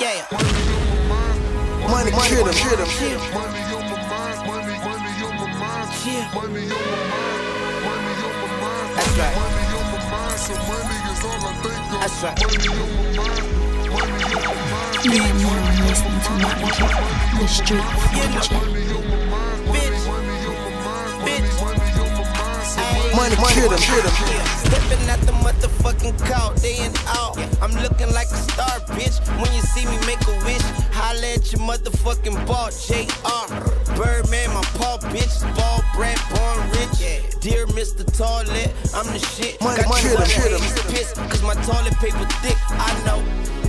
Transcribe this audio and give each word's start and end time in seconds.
Yeah. 0.00 0.24
Money, 1.84 2.10
money, 2.10 2.32
hit 2.32 2.40
him, 2.40 2.56
hit 2.56 2.80
him. 2.80 2.88
Yeah. 2.88 3.20
Money 3.36 3.60
on 3.68 3.84
my 3.84 4.00
mind, 4.08 4.40
money, 4.48 4.72
money 4.80 5.12
on 5.20 5.36
my 5.36 5.44
mind. 5.60 5.92
Yeah. 6.08 6.32
Money 6.32 6.72
on 6.72 6.80
my 6.88 7.04
mind, 7.12 7.44
money 7.84 8.16
on 8.24 8.32
my 8.40 8.48
mind. 8.64 8.96
That's 8.96 9.12
right. 9.20 9.36
Money 9.36 9.76
on 9.76 9.84
my 9.92 10.00
mind, 10.08 10.40
so 10.40 10.56
money 10.56 10.96
is 11.04 11.20
all 11.20 11.36
I 11.36 11.52
think 11.60 11.84
of. 11.84 12.00
That's 12.00 12.16
right. 12.24 12.32
Money 12.40 12.64
on 12.72 12.88
my 12.96 13.12
mind, 13.12 13.44
money 13.92 14.24
on 14.24 14.40
my 14.40 14.56
mind. 14.72 15.04
You 15.04 15.20
are 15.20 15.36
now 15.36 15.84
listening 15.84 16.20
to 16.24 16.32
Martin 16.48 16.80
the 17.36 17.46
Street 17.46 17.84
DJ. 18.16 18.56
Money 18.56 18.88
on 18.88 19.04
my 19.04 19.20
mind, 19.28 19.60
Bitch. 19.68 20.00
money 20.08 20.48
on 20.48 20.56
my 20.64 20.80
mind. 20.80 21.28
Bitch. 21.28 21.52
Money 21.60 21.92
on 22.00 22.08
my 22.16 22.24
mind, 22.40 22.64
so 22.64 22.80
Ayy. 22.80 23.12
Money, 23.20 23.36
money, 23.36 23.52
hit 23.52 23.68
him, 23.68 23.76
hit 23.76 24.04
him. 24.08 24.59
Stepping 24.70 25.08
at 25.10 25.20
the 25.22 25.32
motherfucking 25.42 26.16
call, 26.30 26.54
day 26.54 26.78
and 26.80 26.96
out. 27.08 27.36
I'm 27.60 27.72
looking 27.82 28.12
like 28.14 28.28
a 28.30 28.36
star, 28.36 28.78
bitch. 28.94 29.18
When 29.42 29.52
you 29.52 29.62
see 29.62 29.84
me 29.84 29.98
make 30.06 30.22
a 30.28 30.36
wish, 30.46 30.62
holla 30.94 31.34
at 31.34 31.50
your 31.52 31.62
motherfucking 31.66 32.46
ball, 32.46 32.70
JR. 32.70 33.50
Birdman, 33.98 34.54
my 34.54 34.62
paw, 34.78 34.98
bitch. 35.10 35.42
Ball 35.56 35.82
bred, 35.96 36.18
born 36.30 36.58
rich. 36.70 37.02
Dear 37.40 37.66
Mr. 37.66 38.06
Toilet, 38.16 38.70
I'm 38.94 39.06
the 39.12 39.18
shit. 39.18 39.60
Money, 39.60 39.82
Got 39.82 39.88
money, 39.88 40.02
you 40.02 40.08
hit 40.10 40.20
'em, 40.20 40.26
hit 40.28 40.52
'em. 40.52 40.60
haters 40.60 40.82
pissed, 40.92 41.14
cause 41.16 41.42
my 41.42 41.54
toilet 41.66 41.94
paper 41.98 42.26
thick, 42.42 42.58
I 42.70 42.92
know. 43.04 43.20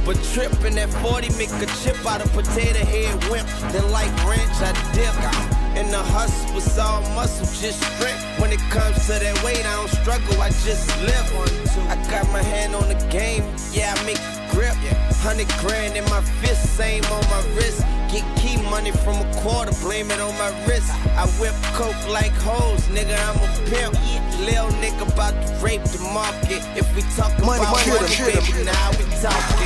But 0.06 0.18
trippin' 0.34 0.78
at 0.78 0.90
40, 1.02 1.30
make 1.38 1.50
a 1.62 1.68
chip 1.82 1.98
out 2.06 2.22
of 2.22 2.32
potato 2.34 2.84
head 2.86 3.14
wimp. 3.30 3.48
Then 3.72 3.90
like 3.92 4.12
ranch, 4.26 4.58
I 4.62 4.72
dip. 4.94 5.16
And 5.78 5.90
the 5.92 6.04
hustle 6.14 6.54
was 6.54 6.78
all 6.78 7.02
muscle, 7.16 7.46
just 7.62 7.80
strength. 7.82 8.31
When 8.52 8.60
it 8.60 8.70
comes 8.70 9.06
to 9.08 9.14
that 9.16 9.44
weight, 9.46 9.64
I 9.64 9.80
don't 9.80 9.88
struggle, 9.88 10.36
I 10.42 10.50
just 10.68 10.92
live. 11.08 11.24
On 11.40 11.48
it. 11.48 11.72
I 11.88 11.96
got 12.12 12.28
my 12.36 12.44
hand 12.44 12.76
on 12.76 12.84
the 12.90 13.00
game, 13.08 13.48
yeah, 13.72 13.96
I 13.96 14.04
make 14.04 14.20
it 14.20 14.52
grip. 14.52 14.76
Hundred 15.24 15.48
grand 15.64 15.96
in 15.96 16.04
my 16.12 16.20
fist, 16.44 16.76
same 16.76 17.06
on 17.06 17.24
my 17.32 17.40
wrist. 17.56 17.80
Get 18.12 18.28
key 18.36 18.60
money 18.68 18.92
from 18.92 19.24
a 19.24 19.28
quarter, 19.40 19.72
blame 19.80 20.12
it 20.12 20.20
on 20.20 20.36
my 20.36 20.52
wrist. 20.68 20.92
I 21.16 21.32
whip 21.40 21.56
coke 21.80 21.96
like 22.12 22.36
hoes, 22.44 22.84
nigga, 22.92 23.16
I'm 23.24 23.40
a 23.40 23.48
pimp. 23.72 23.96
Lil 24.44 24.68
nigga 24.84 25.08
about 25.08 25.32
to 25.32 25.54
rape 25.64 25.84
the 25.88 26.04
market. 26.12 26.60
If 26.76 26.92
we 26.94 27.04
talk 27.16 27.32
Money, 27.40 27.64
about 27.64 27.80
money, 27.80 27.88
'em, 27.88 28.04
money, 28.04 28.36
baby, 28.36 28.68
now 28.68 28.92
we 29.00 29.08
talking. 29.24 29.61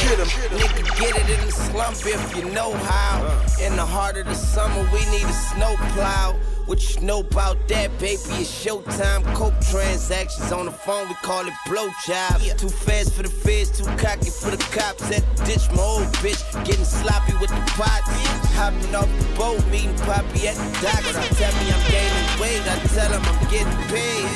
Him. 0.00 0.26
Nigga, 0.58 0.98
get 0.98 1.14
it 1.16 1.38
in 1.38 1.46
the 1.46 1.52
slump 1.52 1.96
if 2.06 2.36
you 2.36 2.50
know 2.50 2.72
how. 2.72 3.44
In 3.60 3.76
the 3.76 3.84
heart 3.84 4.16
of 4.16 4.26
the 4.26 4.34
summer, 4.34 4.82
we 4.92 5.00
need 5.10 5.24
a 5.24 5.32
snow 5.32 5.76
plow. 5.92 6.38
What 6.66 6.78
you 6.94 7.00
know 7.02 7.20
about 7.20 7.56
that, 7.68 7.90
baby? 7.98 8.20
It's 8.38 8.50
showtime. 8.64 9.24
Coke 9.34 9.58
transactions 9.70 10.52
on 10.52 10.66
the 10.66 10.72
phone, 10.72 11.08
we 11.08 11.14
call 11.14 11.46
it 11.46 11.54
blow 11.66 11.88
blowjob. 11.88 12.58
Too 12.58 12.68
fast 12.68 13.14
for 13.14 13.22
the 13.22 13.28
feds, 13.28 13.70
too 13.76 13.84
cocky 13.96 14.30
for 14.30 14.50
the 14.50 14.62
cops. 14.70 15.02
At 15.10 15.24
the 15.36 15.44
ditch, 15.44 15.70
my 15.72 15.82
old 15.82 16.06
bitch 16.22 16.42
getting 16.64 16.84
sloppy 16.84 17.32
with 17.40 17.50
the 17.50 17.62
pots. 17.74 18.10
Hopping 18.54 18.94
off 18.94 19.08
the 19.18 19.24
boat, 19.36 19.66
meeting 19.70 19.96
Poppy 20.06 20.48
at 20.48 20.56
the 20.56 20.68
docks. 20.80 21.10
He 21.10 21.28
tell 21.34 21.52
me 21.58 21.72
I'm 21.72 21.82
gaining 21.90 22.28
weight, 22.38 22.62
I 22.68 22.76
tell 22.94 23.10
him 23.10 23.22
I'm 23.24 23.40
getting 23.50 23.80
paid. 23.90 24.26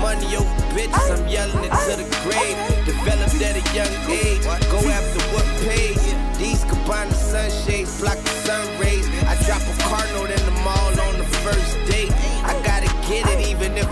Money 0.00 0.36
over 0.36 0.48
bitches, 0.74 1.08
I'm 1.14 1.28
yelling 1.28 1.64
it 1.64 1.72
to 1.72 1.92
the 2.00 2.06
grave. 2.24 2.56
Developed 2.84 3.40
at 3.40 3.54
a 3.54 3.64
young 3.74 3.94
age, 4.10 4.42
go 4.72 4.80
after 4.88 5.20
what 5.30 5.46
pays. 5.62 6.02
These 6.38 6.64
combine 6.64 7.08
the 7.08 7.14
sunshades, 7.14 8.00
block 8.00 8.18
the 8.18 8.30
sun 8.42 8.66
rays. 8.80 9.06
I 9.24 9.36
drop 9.46 9.62
a 9.62 9.74
car 9.86 10.04
note 10.12 10.30
in 10.30 10.44
the 10.44 10.56
mall 10.66 10.90
on 11.00 11.18
the 11.18 11.24
first 11.46 11.83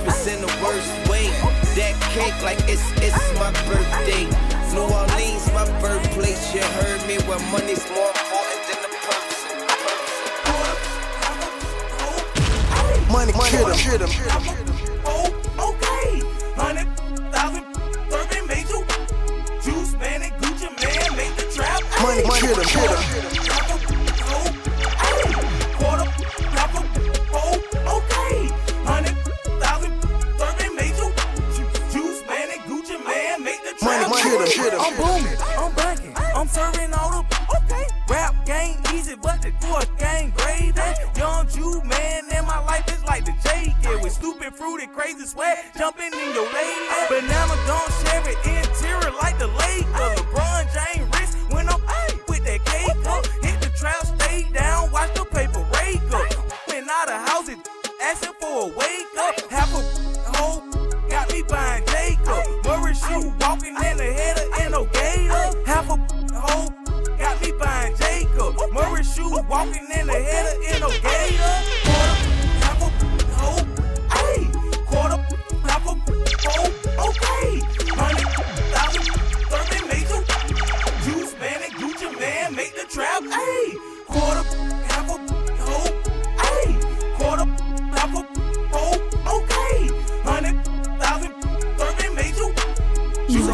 it 0.04 0.08
even 0.08 0.08
if 0.08 0.08
it's 0.08 0.26
in 0.26 0.40
the 0.40 0.46
worst 0.62 1.08
way. 1.08 1.28
That 1.74 1.94
cake 2.12 2.42
like 2.42 2.58
it's 2.68 2.82
it's 3.02 3.16
my 3.38 3.52
birthday. 3.66 4.26
New 4.74 4.82
Orleans, 4.82 5.46
my 5.52 5.64
birthplace. 5.80 6.54
You 6.54 6.62
heard 6.62 7.00
me 7.06 7.18
where 7.28 7.38
money's 7.50 7.84
more 7.90 8.08
important 8.08 8.62
than 8.68 8.82
the 8.82 8.88
person. 9.04 9.58
Money, 13.10 13.32
money, 13.32 13.50
hit 13.50 13.66
him, 13.68 13.76
hit 13.76 14.00
him, 14.00 14.08
hit 14.08 14.32
him. 14.32 14.56
Oh, 15.04 15.28
okay. 15.58 16.22
Hundred 16.56 16.88
thousand 17.32 17.64
serving 18.10 18.46
major. 18.46 18.84
Juice 19.62 19.94
man 19.98 20.22
and 20.22 20.32
Gucci 20.40 20.68
Mane 20.80 21.16
make 21.16 21.36
the 21.36 21.44
trap. 21.54 21.82
Money, 22.02 22.22
money, 22.26 22.46
hit 22.46 22.56
him, 22.56 22.64
hit 22.64 22.90
him. 22.90 23.41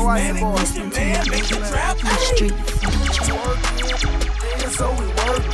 You 0.09 0.15
Juice 0.15 0.17
are 0.17 0.17
man 0.17 0.37
and 0.37 0.41
now 0.41 0.53
Gucci 0.53 0.59
listening 0.59 0.89
man 0.91 1.29
make 1.29 1.49
the 1.49 1.61
Martin 1.61 1.69
trap, 1.69 1.99
the. 1.99 2.09
Street. 2.17 2.53
And 4.63 4.73
so 4.73 4.89
we 4.93 5.07
work. 5.07 5.45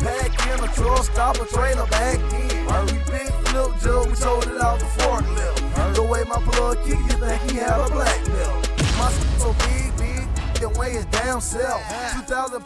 Pack 0.00 0.32
in 0.48 0.64
a 0.64 0.68
truck, 0.72 1.04
stop 1.04 1.36
a 1.36 1.44
trailer 1.44 1.86
back 1.88 2.18
in. 2.32 2.64
We 2.86 2.92
big 3.10 3.30
flip 3.44 3.78
jug, 3.82 4.08
we 4.08 4.14
sold 4.14 4.46
it 4.46 4.60
out 4.62 4.78
the 4.78 4.86
forklift. 4.86 5.94
The 5.94 6.02
way 6.02 6.24
my 6.24 6.40
plug 6.40 6.78
kick, 6.84 6.98
you 6.98 7.18
think 7.18 7.50
he 7.50 7.58
had 7.58 7.78
a 7.78 7.90
black 7.90 8.24
belt. 8.24 8.70
My 8.96 9.10
so 9.36 9.52
big, 9.68 9.94
big, 9.98 10.26
the 10.60 10.70
way 10.78 10.92
it's 10.92 11.04
down 11.06 11.42
south. 11.42 11.82
2000, 12.26 12.62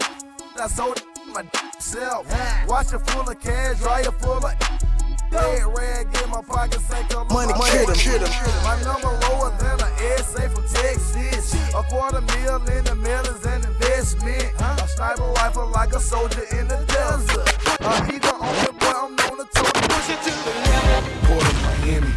I 0.60 0.68
sold 0.68 0.98
it 0.98 1.04
my 1.34 1.44
self. 1.80 2.24
Watch 2.68 2.92
it 2.92 2.98
full 3.00 3.28
of 3.28 3.40
cash, 3.40 3.80
right 3.80 4.06
it 4.06 4.12
full 4.12 4.46
of. 4.46 4.89
Dead 5.30 5.62
rag 5.76 6.06
in 6.22 6.30
my 6.30 6.42
pocket, 6.42 6.80
say 6.80 7.02
come. 7.08 7.28
Money, 7.28 7.52
my 7.52 7.58
money, 7.58 7.70
hit 7.70 7.88
him, 7.88 7.94
hit 7.94 8.22
him. 8.22 8.64
My 8.64 8.76
number 8.82 9.12
lower 9.28 9.50
than 9.58 9.78
an 9.80 9.92
SA 10.24 10.48
from 10.48 10.66
Texas. 10.66 11.54
A 11.74 11.82
quarter 11.84 12.20
mil 12.20 12.56
in 12.66 12.84
the 12.84 12.94
mill 12.96 13.24
is 13.26 13.44
an 13.46 13.64
investment. 13.64 14.52
A 14.58 14.88
sniper 14.88 15.22
rifle 15.38 15.68
like 15.68 15.92
a 15.94 16.00
soldier 16.00 16.42
in 16.58 16.66
the 16.66 16.84
desert. 16.86 17.46
A 17.80 18.14
eagle 18.14 18.42
on 18.42 18.54
the 18.64 18.72
boy, 18.72 18.90
I'm 18.90 19.14
known 19.16 19.38
to 19.38 19.46
tote 19.54 19.74
push 19.74 20.10
it 20.10 20.20
to 20.26 20.30
the 20.30 20.52
limit. 20.66 21.04
Port 21.24 21.44
of 21.46 21.62
Miami, 21.62 22.10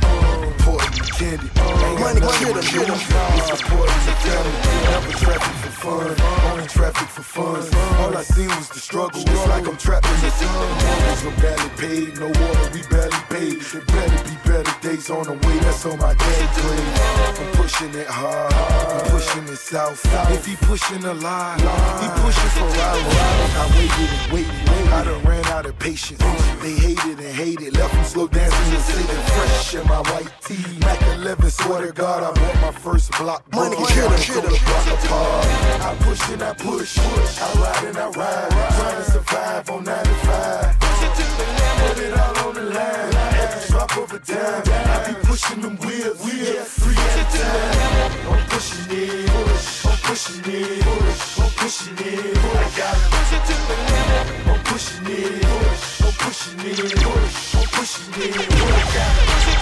Port 1.13 1.33
of 1.33 1.39
McKinney. 1.39 1.89
Ain't 1.89 1.99
got 1.99 2.13
Money, 2.13 2.19
nothing 2.19 2.47
hit 2.47 2.55
but 2.55 2.65
him, 2.65 2.79
hit 2.79 2.87
him. 2.87 2.95
youth. 2.95 3.51
It's 3.51 3.61
important 3.61 4.03
family. 4.23 4.53
Never 4.89 5.11
traffic 5.19 5.55
for 5.63 5.73
fun, 5.83 6.51
only 6.51 6.67
traffic 6.67 7.09
for 7.09 7.23
fun. 7.23 7.61
All 7.99 8.17
I 8.17 8.23
seen 8.23 8.47
was 8.47 8.69
the 8.69 8.79
struggle. 8.79 9.21
It's 9.21 9.47
like 9.47 9.67
I'm 9.67 9.77
trapped 9.77 10.07
in 10.07 10.19
the 10.21 10.31
Mortgage 10.53 11.23
are 11.27 11.41
barely 11.41 11.69
paid, 11.81 12.19
no 12.19 12.27
water, 12.27 12.67
we 12.73 12.81
barely 12.89 13.21
paid. 13.29 13.57
It 13.61 13.85
better 13.87 14.19
be 14.29 14.35
better 14.47 14.73
days 14.81 15.09
on 15.09 15.23
the 15.23 15.33
way, 15.33 15.57
that's 15.59 15.85
on 15.85 15.97
my 15.99 16.13
dad 16.13 16.47
grave. 16.57 16.91
I'm 17.39 17.51
pushing 17.59 17.93
it 17.95 18.07
hard, 18.07 18.53
I'm 18.53 19.11
pushing 19.11 19.45
it 19.53 19.57
south. 19.57 20.01
If 20.31 20.45
he 20.45 20.55
pushing 20.67 21.03
a 21.03 21.13
lie, 21.13 21.57
he 22.01 22.07
pushing 22.23 22.51
for 22.57 22.69
hours. 22.87 23.53
I 23.61 23.65
waited 23.75 24.09
and 24.17 24.33
waited, 24.33 24.93
I 24.93 25.03
done 25.03 25.23
ran 25.23 25.45
out 25.47 25.65
of 25.65 25.77
patience. 25.79 26.21
They 26.61 26.75
hated 26.75 27.19
and 27.19 27.35
hated, 27.35 27.77
left 27.77 27.93
them 27.93 28.05
slow 28.05 28.27
dancing 28.27 28.73
and 28.73 28.83
sitting 28.83 29.23
fresh 29.35 29.75
in 29.75 29.87
my 29.87 30.01
white 30.11 30.31
tee. 30.41 31.02
Mac 31.33 31.39
11, 31.39 31.51
swear 31.51 31.87
to 31.87 31.91
God, 31.91 32.23
I 32.23 32.31
bought 32.39 32.61
my 32.61 32.71
first 32.79 33.11
block. 33.17 33.51
Money 33.53 33.75
killer, 33.75 34.17
killer. 34.17 34.41
the 34.41 34.61
block 34.65 35.03
apart. 35.03 35.45
I 35.81 35.95
push 36.01 36.29
and 36.29 36.43
I 36.43 36.53
push, 36.53 36.97
push. 36.97 37.41
I 37.41 37.53
ride 37.59 37.83
and 37.87 37.97
I 37.97 38.09
ride, 38.09 38.49
trying 38.51 38.97
to 38.97 39.11
survive 39.11 39.69
on 39.69 39.83
95. 39.83 40.79
Put 40.79 41.97
it 42.03 42.13
all 42.13 42.47
on 42.47 42.55
the 42.55 42.61
line, 42.61 43.15
every 43.41 43.67
drop 43.67 43.97
of 43.97 44.13
a 44.13 44.19
dime. 44.19 44.63
I 44.93 45.07
be 45.07 45.13
pushing 45.25 45.61
them 45.61 45.77
wheels, 45.77 46.21
yeah, 46.21 46.61
three 46.63 46.95
at 46.95 47.17
a 47.17 47.37
time. 47.37 48.33
I'm 48.33 48.45
pushing 48.49 48.91
it, 48.91 49.27
push, 49.29 49.85
I'm 49.87 49.97
pushing 50.05 50.53
it, 50.53 50.81
push, 50.85 51.39
I'm 51.39 51.49
pushing 51.57 51.97
it, 51.97 52.35
push. 52.35 52.61
I 52.61 52.77
got 52.77 52.97
it. 52.97 53.13
To 53.33 53.53
the 53.53 53.75
limit. 53.89 54.47
I'm 54.47 54.63
pushing 54.65 55.07
it, 55.07 55.41
push, 55.41 56.01
I'm 56.03 56.13
pushing 56.13 56.59
it, 56.59 56.93
push, 57.01 57.55
I'm 57.55 57.67
pushing 57.73 58.21
it, 58.21 58.49
push. 58.49 59.47
I 59.47 59.52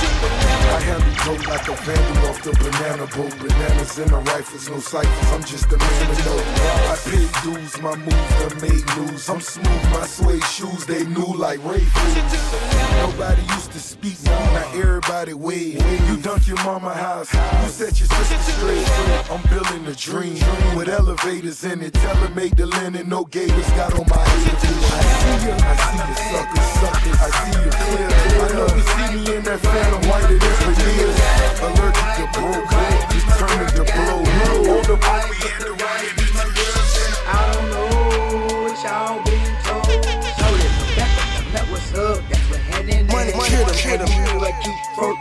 handle 0.82 1.14
dope 1.26 1.48
like 1.48 1.68
a 1.68 1.76
vandal 1.84 2.30
off 2.30 2.42
the 2.44 2.52
banana 2.52 3.08
boat. 3.16 3.34
Bananas 3.40 4.00
in 4.00 4.08
the 4.10 4.18
rifles, 4.18 4.70
no 4.70 4.80
ciphers. 4.80 5.32
I'm 5.32 5.44
just 5.44 5.72
a 5.72 5.78
man 5.78 6.16
to 6.16 6.26
know. 6.26 6.40
I 6.92 6.96
paid 7.06 7.32
dues, 7.44 7.82
my 7.82 7.96
moves 7.96 8.34
done 8.40 8.62
made 8.62 8.86
news. 8.98 9.30
I'm 9.30 9.42
smooth, 9.42 9.84
my 9.92 10.06
suede 10.06 10.44
shoes, 10.46 10.86
they 10.86 11.06
new 11.06 11.34
like 11.36 11.64
Ray 11.64 11.86
Nobody 13.02 13.42
used 13.54 13.72
to 13.72 13.80
speak, 13.80 14.22
now 14.24 14.72
everybody 14.74 15.34
wave. 15.34 15.82
You 16.08 16.18
dunk 16.18 16.48
your 16.48 16.58
mama 16.64 16.94
house, 16.94 17.34
you 17.34 17.70
set 17.70 18.00
your 18.00 18.08
sister 18.08 18.52
straight. 18.54 18.88
I'm 19.32 19.42
building 19.50 19.86
a 19.88 19.96
dream 19.96 20.40
with 20.76 20.90
elevators 20.90 21.64
in 21.64 21.82
it. 21.82 21.94
Tell 21.94 22.16
her 22.16 22.34
make 22.36 22.56
the 22.56 22.66
linen, 22.66 23.10
no 23.10 23.26
gators 23.26 23.70
got 23.72 23.94
on 23.94 24.06
my 24.08 24.18
head. 24.18 24.58
I 24.92 25.04
see 25.22 25.48
you, 25.48 25.54
I 25.54 25.76
see 25.82 25.98
you 26.10 26.16
suckers, 26.30 26.68
suckers. 26.80 27.18
I 27.22 27.30
see 27.38 27.52
you 27.64 27.72
clear. 27.82 28.08
I 28.42 28.54
know 28.54 28.68
you 28.76 28.84
see 28.94 29.10
me 29.16 29.38
in 29.38 29.44
that 29.44 29.60
phantom 29.60 30.11
whiter 30.12 30.38
than 30.38 30.56
veneers. 30.76 31.18
Allergic 31.64 32.10
to 32.20 32.26
broke, 32.36 32.68
determined 33.16 33.74
to 33.80 33.84
blow. 33.88 34.20
On 34.76 34.84
the 34.84 34.98
way 35.00 35.22
we 35.32 35.38
in 35.48 35.60
the 35.64 35.72
riot, 35.80 36.14
be 36.20 36.26
my 36.36 36.48
girl 36.52 36.84
I 37.28 37.40
don't 37.54 37.68
know 37.72 38.64
what 38.64 38.76
y'all 38.84 39.24
been 39.24 39.54
told. 39.64 40.04
So 40.38 40.48
this 40.60 40.74
the 40.80 40.88
back 41.00 41.12
of 41.16 41.32
the 41.38 41.44
net, 41.54 41.66
what's 41.72 41.94
up? 41.96 42.20
That's 42.28 42.48
what 42.52 42.60
happening. 42.60 43.08
Money, 43.08 43.32
killer, 43.32 43.74
killer. 43.74 44.10
You 44.12 44.44
a 44.44 44.52
cute 44.62 44.86
flirt. 44.96 45.18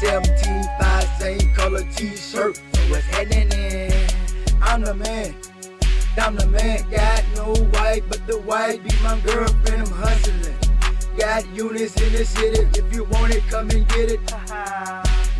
17, 0.00 0.64
5, 0.78 1.08
same 1.18 1.54
color 1.54 1.82
t-shirt. 1.96 2.56
So 2.56 2.80
what's 2.90 3.06
happening? 3.06 3.92
I'm 4.60 4.82
the 4.82 4.94
man. 4.94 5.34
I'm 6.18 6.36
the 6.36 6.46
man. 6.48 6.84
Got 6.90 7.24
no 7.36 7.54
wife, 7.72 8.04
but 8.08 8.26
the 8.26 8.38
wife 8.38 8.82
be 8.82 8.90
my 9.02 9.18
girlfriend. 9.20 9.82
I'm 9.82 9.92
hustling. 9.92 10.65
Got 11.18 11.46
units 11.54 11.96
in 12.00 12.12
the 12.12 12.24
city. 12.24 12.68
If 12.78 12.92
you 12.94 13.04
want 13.04 13.34
it, 13.34 13.42
come 13.48 13.70
and 13.70 13.88
get 13.88 14.10
it. 14.10 14.20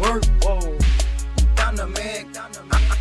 Work, 0.01 0.25
whoa. 0.43 0.79
I'm 1.59 1.77
the 1.77 1.87
man. 1.87 2.27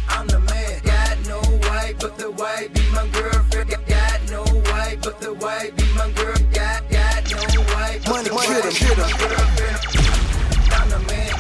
I'm 0.10 0.28
the 0.28 0.40
man. 0.40 0.82
Got 0.84 1.28
no 1.28 1.40
wife, 1.70 1.96
but 2.00 2.18
the 2.18 2.32
wife 2.32 2.74
be 2.74 2.82
my 2.94 3.08
girlfriend. 3.14 3.70
Got- 3.88 4.22
no 4.30 4.44
wife, 4.72 5.00
but 5.02 5.20
the 5.22 5.34
wife 5.34 5.76
be 5.76 5.84
my 5.96 6.10
girl. 6.12 6.34
Got 6.54 6.90
got 6.90 7.32
no 7.32 7.62
wife, 7.74 8.04
but 8.04 8.10
Money, 8.12 8.30
the 8.30 8.34
money, 8.34 8.50
wife 8.50 8.76
killer, 8.76 8.96
be 8.96 9.02
my 9.02 9.12
killer. 9.12 9.30
girlfriend. 9.30 9.78
I'm 10.74 10.90
the 10.90 11.00
man. 11.08 11.34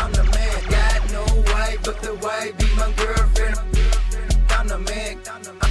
I'm 0.00 0.12
the 0.12 0.24
man. 0.24 0.58
Got 0.70 1.12
no 1.12 1.24
wife, 1.52 1.78
but 1.84 2.00
the 2.02 2.14
wife 2.14 2.56
be 2.58 2.66
my 2.76 2.92
girlfriend. 2.92 3.56
I'm 4.50 4.68
the 4.68 4.78
man. 4.78 5.18
I'm 5.30 5.42
the 5.42 5.67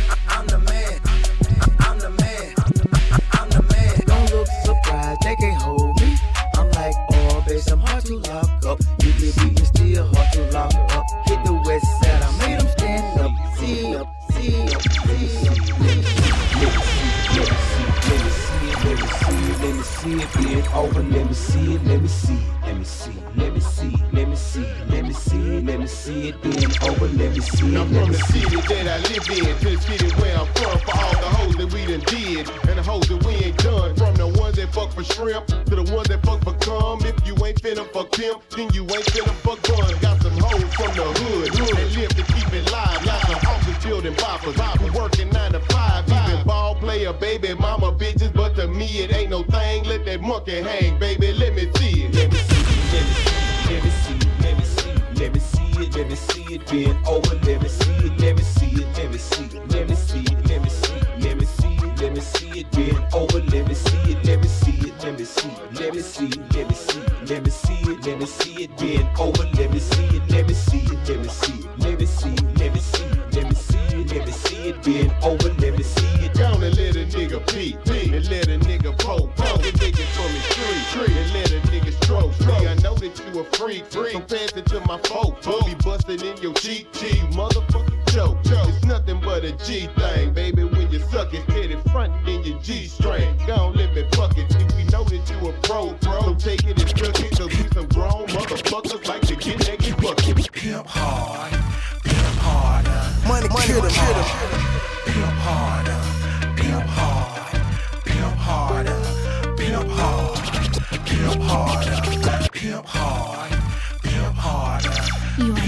it 20.35 20.75
over. 20.75 21.01
Let 21.03 21.27
me 21.27 21.33
see 21.33 21.75
it. 21.75 21.83
Let 21.85 22.01
me 22.01 22.07
see 22.07 22.33
it. 22.33 22.65
Let 22.65 22.77
me 22.77 22.83
see 22.83 23.11
it. 23.11 23.37
Let 23.37 23.53
me 23.53 23.59
see 23.59 23.87
it. 23.87 24.13
Let 24.13 24.27
me 24.27 24.35
see 24.35 24.61
it. 24.61 24.89
Let 24.89 25.05
me 25.05 25.13
see 25.13 25.57
it. 25.57 25.65
Let 25.65 25.79
me 25.79 25.87
see 25.87 26.29
it 26.29 26.41
being 26.41 26.71
over. 26.83 27.07
Let 27.07 27.35
me 27.35 27.41
see 27.41 27.73
it. 27.73 27.77
I'm 27.77 27.87
from 27.93 28.11
the 28.11 28.17
city 28.17 28.55
that 28.55 28.87
I 28.87 28.97
live 29.09 29.29
in 29.29 29.57
to 29.59 29.69
the 29.75 29.81
city 29.81 30.09
where 30.21 30.37
I'm 30.37 30.47
from. 30.53 30.79
For 30.79 30.95
all 30.97 31.11
the 31.11 31.29
hoes 31.37 31.55
that 31.57 31.73
we 31.73 31.85
done 31.85 32.03
did 32.07 32.49
and 32.69 32.77
the 32.79 32.83
hoes 32.83 33.07
that 33.07 33.23
we 33.25 33.33
ain't 33.45 33.57
done. 33.57 33.95
From 33.95 34.15
the 34.15 34.27
ones 34.27 34.55
that 34.57 34.73
fuck 34.73 34.91
for 34.91 35.03
shrimp 35.03 35.47
to 35.47 35.75
the 35.75 35.83
ones 35.93 36.07
that 36.09 36.23
fuck 36.25 36.43
for 36.43 36.53
cum. 36.65 36.99
If 37.05 37.25
you 37.27 37.33
ain't 37.45 37.61
finna 37.61 37.85
fuck 37.91 38.11
pimp, 38.11 38.41
then 38.49 38.69
you 38.73 38.83
ain't 38.83 39.05
finna 39.05 39.33
fuck. 39.43 39.57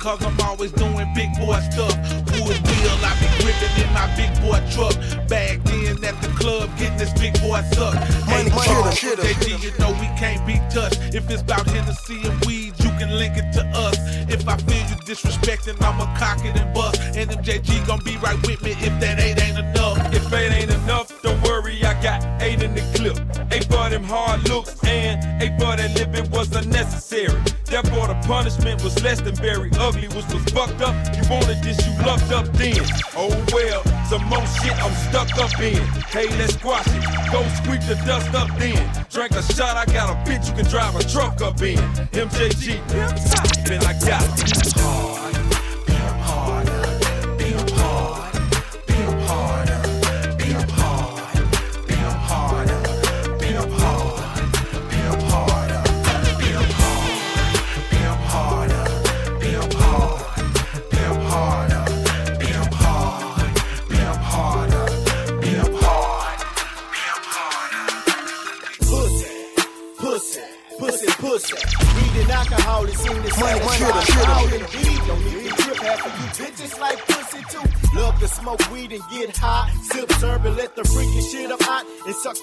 cause 0.00 0.24
I'm 0.24 0.40
always 0.40 0.72
doing 0.72 1.06
big 1.14 1.30
boy 1.36 1.60
stuff. 1.70 1.94
Wood 2.32 2.56
wheel, 2.56 2.96
I 3.04 3.12
be 3.20 3.28
gripping 3.44 3.74
in 3.84 3.92
my 3.92 4.08
big 4.16 4.32
boy 4.40 4.58
truck. 4.72 4.96
Bagged 5.28 5.68
in 5.70 6.02
at 6.02 6.20
the 6.22 6.28
club, 6.40 6.70
getting 6.78 6.96
this 6.96 7.12
big 7.20 7.34
boy 7.40 7.60
suck. 7.72 7.94
Money, 8.26 8.50
money, 8.50 8.64
Charles, 8.64 8.98
shit, 8.98 9.18
you 9.62 9.70
know 9.78 9.92
we 10.00 10.08
can't 10.16 10.44
be 10.46 10.56
touched. 10.72 11.14
If 11.14 11.30
it's 11.30 11.42
about 11.42 11.66
Hennessy 11.66 12.20
and 12.24 12.44
weed, 12.46 12.72
you 12.78 12.90
can 12.98 13.10
link 13.16 13.36
it 13.36 13.52
to 13.52 13.62
us. 13.76 13.96
If 14.28 14.48
I 14.48 14.56
feel 14.56 14.84
you 14.88 14.96
disrespecting, 15.04 15.80
I'ma 15.82 16.06
cock 16.16 16.44
it 16.44 16.56
and 16.56 16.74
bust. 16.74 17.00
And 17.14 17.30
MJG 17.30 17.86
gon' 17.86 18.02
be 18.02 18.16
right 18.18 18.40
with 18.46 18.62
me 18.62 18.72
if 18.80 18.98
that 19.00 19.20
eight 19.20 19.40
ain't 19.42 19.58
enough. 19.58 19.98
If 20.14 20.32
it 20.32 20.52
ain't 20.52 20.70
enough, 20.70 21.19
don't 21.30 21.42
worry, 21.42 21.84
I 21.84 21.94
got 22.02 22.42
eight 22.42 22.62
in 22.62 22.74
the 22.74 22.82
clip. 22.94 23.16
Eight 23.52 23.64
for 23.64 23.88
them 23.88 24.04
hard 24.04 24.48
looks 24.48 24.76
and 24.84 25.42
eight 25.42 25.58
for 25.58 25.76
that 25.76 25.94
living 25.94 26.30
was 26.30 26.54
unnecessary. 26.54 27.40
Therefore, 27.64 28.08
the 28.08 28.18
punishment 28.26 28.82
was 28.82 29.00
less 29.02 29.20
than 29.20 29.36
very 29.36 29.70
ugly, 29.78 30.08
which 30.08 30.26
was 30.32 30.44
fucked 30.50 30.80
up. 30.82 30.94
You 31.14 31.22
wanted 31.30 31.62
this, 31.62 31.78
you 31.86 31.92
lucked 32.04 32.32
up 32.32 32.46
then. 32.54 32.82
Oh 33.14 33.30
well, 33.52 33.82
some 34.06 34.24
more 34.26 34.46
shit 34.58 34.76
I'm 34.82 34.94
stuck 35.08 35.30
up 35.38 35.58
in. 35.60 35.82
Hey, 36.10 36.28
let's 36.38 36.54
squash 36.54 36.86
it. 36.88 37.04
Go 37.30 37.42
sweep 37.62 37.82
the 37.86 38.00
dust 38.06 38.34
up 38.34 38.50
then. 38.58 38.82
Drank 39.10 39.32
a 39.32 39.42
shot, 39.42 39.76
I 39.76 39.86
got 39.86 40.10
a 40.10 40.30
bitch 40.30 40.48
you 40.48 40.54
can 40.54 40.66
drive 40.70 40.96
a 40.96 41.04
truck 41.04 41.40
up 41.42 41.60
in. 41.62 41.78
MJG, 42.12 42.80
I 43.86 43.92
got 44.06 44.24
it. 44.40 44.72
Hard. 44.80 45.29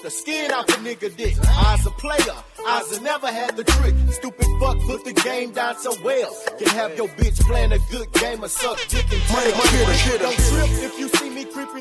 The 0.08 0.14
skin 0.14 0.50
off 0.52 0.66
a 0.68 0.78
nigga 0.80 1.14
dick. 1.16 1.36
I's 1.44 1.84
a 1.84 1.90
player. 1.90 2.36
I's 2.66 3.00
never 3.02 3.26
had 3.26 3.56
the 3.56 3.64
trick. 3.64 3.94
Stupid 4.10 4.46
fuck 4.58 4.78
put 4.86 5.04
the 5.04 5.12
game 5.12 5.52
down 5.52 5.76
so 5.76 5.92
well. 6.02 6.34
Can 6.58 6.68
have 6.68 6.96
your 6.96 7.08
bitch 7.08 7.38
playing 7.40 7.72
a 7.72 7.78
good 7.90 8.10
game 8.12 8.42
of 8.42 8.50
suck 8.50 8.78
dick 8.88 9.04
and 9.12 9.22
money. 9.30 9.52
Don't 9.52 10.38
trip 10.48 10.70
if 10.86 10.98
you 10.98 11.07
see 11.07 11.07
me 11.07 11.07
creeping 11.07 11.07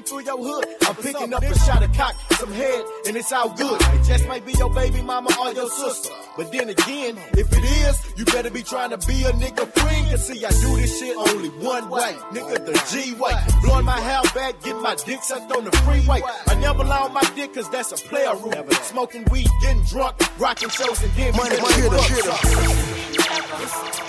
through 0.08 0.24
your 0.24 0.38
hood. 0.38 0.66
I'm 0.88 0.96
picking 0.96 1.34
up 1.34 1.44
a 1.44 1.60
shot 1.60 1.84
of 1.84 1.92
cock, 1.94 2.16
some 2.32 2.52
head, 2.52 2.86
and 3.08 3.16
it's 3.18 3.32
all 3.32 3.50
good. 3.50 3.80
It 3.82 4.04
just 4.04 4.28
might 4.28 4.46
be 4.46 4.54
your 4.54 4.74
baby 4.74 5.02
mama 5.02 5.30
or 5.42 5.52
your 5.54 5.70
sister. 5.70 6.10
But 6.38 6.52
then 6.52 6.70
again, 6.70 7.18
if 7.34 7.52
it 7.52 7.64
is, 7.64 8.14
you 8.18 8.26
better 8.26 8.50
be 8.50 8.64
trying 8.64 8.92
to 8.92 8.98
be 9.08 9.24
a 9.24 9.32
nigga 9.34 9.68
friend. 9.74 10.10
Cause 10.10 10.28
see, 10.28 10.46
I 10.46 10.50
do 10.50 10.76
this 10.78 11.00
shit 11.00 11.16
only 11.18 11.50
one 11.50 11.90
way. 11.90 12.16
Nigga, 12.32 12.66
the 12.66 12.74
G 12.92 13.14
way. 13.16 13.34
Blowing 13.62 13.86
my 13.86 14.00
hair 14.00 14.22
back, 14.34 14.62
get 14.64 14.78
my 14.82 14.96
dick 14.96 15.22
sucked 15.24 15.52
on 15.52 15.66
the 15.66 15.72
freeway. 15.78 16.22
I 16.48 16.56
never 16.56 16.84
loud 16.84 17.14
my 17.14 17.24
dick 17.36 17.54
cause 17.54 17.70
that's 17.70 17.92
a 17.92 17.98
player 18.08 18.36
rule. 18.36 18.54
Smoking 18.84 19.26
weed, 19.32 19.48
getting 19.62 19.84
drunk, 19.84 20.16
rocking 20.40 20.70
shows, 20.70 21.04
and 21.04 21.12
then 21.14 21.36
Money, 21.36 21.56
we 21.56 21.62
money, 21.62 21.76
get 21.76 21.92
money, 21.92 22.10
money. 22.10 22.30
up. 22.30 22.44
Money, 22.56 24.08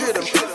money. 0.00 0.53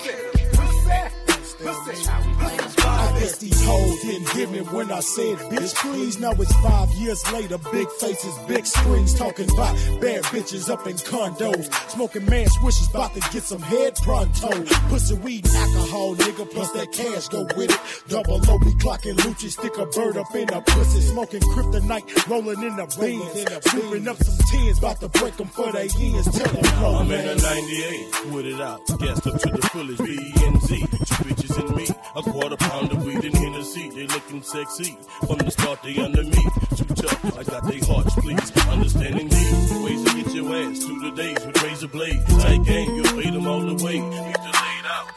Hoes 4.46 4.52
me 4.52 4.60
when 4.72 4.92
I 4.92 5.00
said, 5.00 5.38
bitch, 5.50 5.76
please. 5.76 6.20
Now 6.20 6.32
it's 6.32 6.54
five 6.62 6.90
years 6.94 7.32
later. 7.32 7.58
Big 7.72 7.90
faces, 8.00 8.38
big 8.48 8.66
screens, 8.66 9.14
talking 9.14 9.50
about 9.52 9.76
bad 10.02 10.24
bitches 10.26 10.70
up 10.70 10.86
in 10.88 10.96
condos. 10.96 11.90
Smoking 11.90 12.26
man 12.26 12.48
swishes, 12.48 12.90
about 12.90 13.14
to 13.14 13.20
get 13.32 13.44
some 13.44 13.62
head 13.62 13.96
pronto. 14.02 14.50
Pussy, 14.90 15.16
weed, 15.16 15.46
and 15.46 15.56
alcohol, 15.56 16.16
nigga, 16.16 16.50
plus 16.52 16.72
that 16.72 16.92
cash 16.92 17.28
go 17.28 17.44
with 17.56 17.72
it. 17.72 18.10
Double 18.10 18.36
O, 18.36 18.60
be 18.60 18.72
clocking 18.80 19.16
Lucci, 19.16 19.50
stick 19.50 19.78
a 19.78 19.86
bird 19.86 20.18
up 20.18 20.34
in 20.36 20.50
a 20.50 20.62
pussy. 20.62 21.02
Smoking 21.02 21.42
kryptonite, 21.42 22.28
rolling 22.28 22.64
in 22.64 22.76
the 22.76 22.86
beans. 23.00 23.70
Scooping 23.70 24.08
up 24.08 24.18
some 24.18 24.38
tens, 24.50 24.80
about 24.80 25.00
to 25.00 25.10
break 25.10 25.36
them 25.38 25.48
for 25.48 25.72
their 25.72 25.82
ends. 25.82 26.38
Tell 26.38 26.54
them, 26.54 26.86
I'm 26.86 27.12
in 27.12 27.28
a 27.28 27.36
98, 27.36 28.34
with 28.34 28.46
it 28.46 28.62
out, 28.62 28.86
gassed 29.00 29.28
up 29.28 29.40
to 29.42 29.50
the 29.50 29.70
fullest, 29.72 30.04
B 30.04 30.34
and 30.46 30.62
Z. 30.62 30.80
Two 30.80 31.24
bitches 31.26 31.60
and 31.60 31.76
me, 31.76 31.88
a 32.16 32.22
quarter 32.22 32.58
pound 32.58 32.92
of 32.92 33.04
weed 33.04 33.24
in 33.24 33.49
Hennessy. 33.76 33.90
They 33.96 34.08
looking 34.14 34.42
sexy, 34.42 34.98
from 35.28 35.38
the 35.38 35.52
start 35.52 35.82
they 35.84 35.98
under 35.98 36.24
me. 36.24 36.44
Too 36.76 36.86
tough, 36.96 37.38
I 37.38 37.44
got 37.44 37.64
they 37.70 37.80
hearts, 37.80 38.16
please. 38.16 38.68
Understanding 38.68 39.30
these 39.30 39.74
ways 39.84 40.04
to 40.04 40.24
get 40.24 40.34
your 40.34 40.56
ass 40.56 40.80
to 40.80 41.00
the 41.00 41.12
days 41.16 41.46
with 41.46 41.64
razor 41.64 41.88
blades. 41.88 42.26
Tight 42.44 42.64
game, 42.64 42.96
you'll 42.96 43.06
fade 43.06 43.34
them 43.34 43.48
all 43.48 43.62
the 43.62 43.84
way. 43.84 44.00
Leave 44.00 44.14
you 44.14 44.52
laid 44.64 44.86
out. 44.86 45.08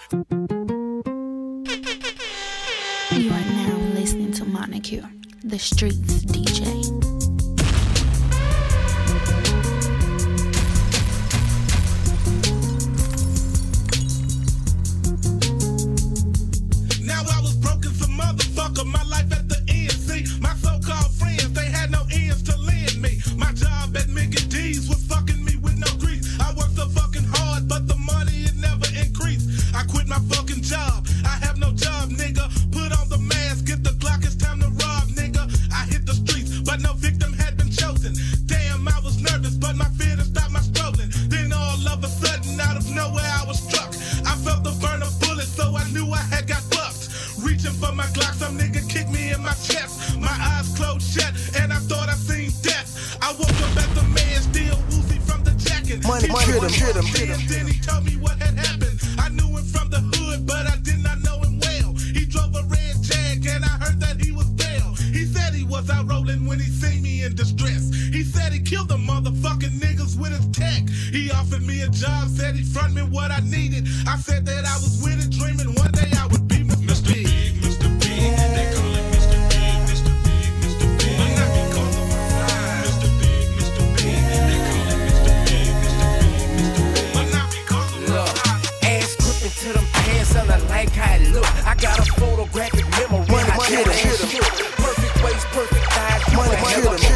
You 3.12 3.30
are 3.30 3.46
now 3.66 3.76
listening 3.94 4.32
to 4.32 4.44
Moneycure, 4.44 5.08
the 5.44 5.58
streets 5.58 6.24
DJ. 6.24 7.01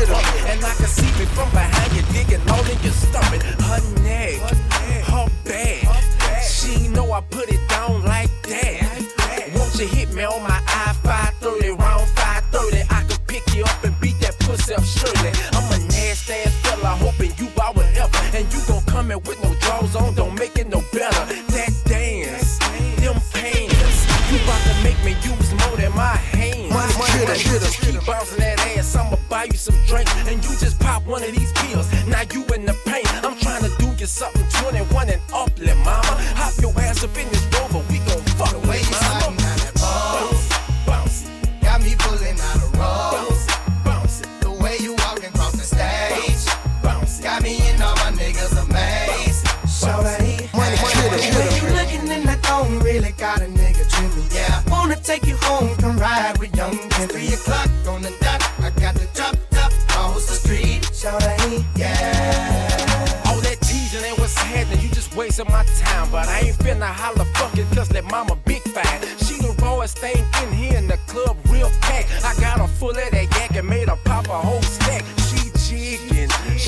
And 0.09 0.65
I 0.65 0.75
can 0.75 0.87
see 0.87 1.11
me 1.19 1.27
from 1.35 1.51
behind 1.51 1.93
you, 1.97 2.03
digging 2.15 2.41
all 2.49 2.63
in 2.63 2.79
your 2.83 2.93
stomach. 2.93 3.43
Her 3.43 3.81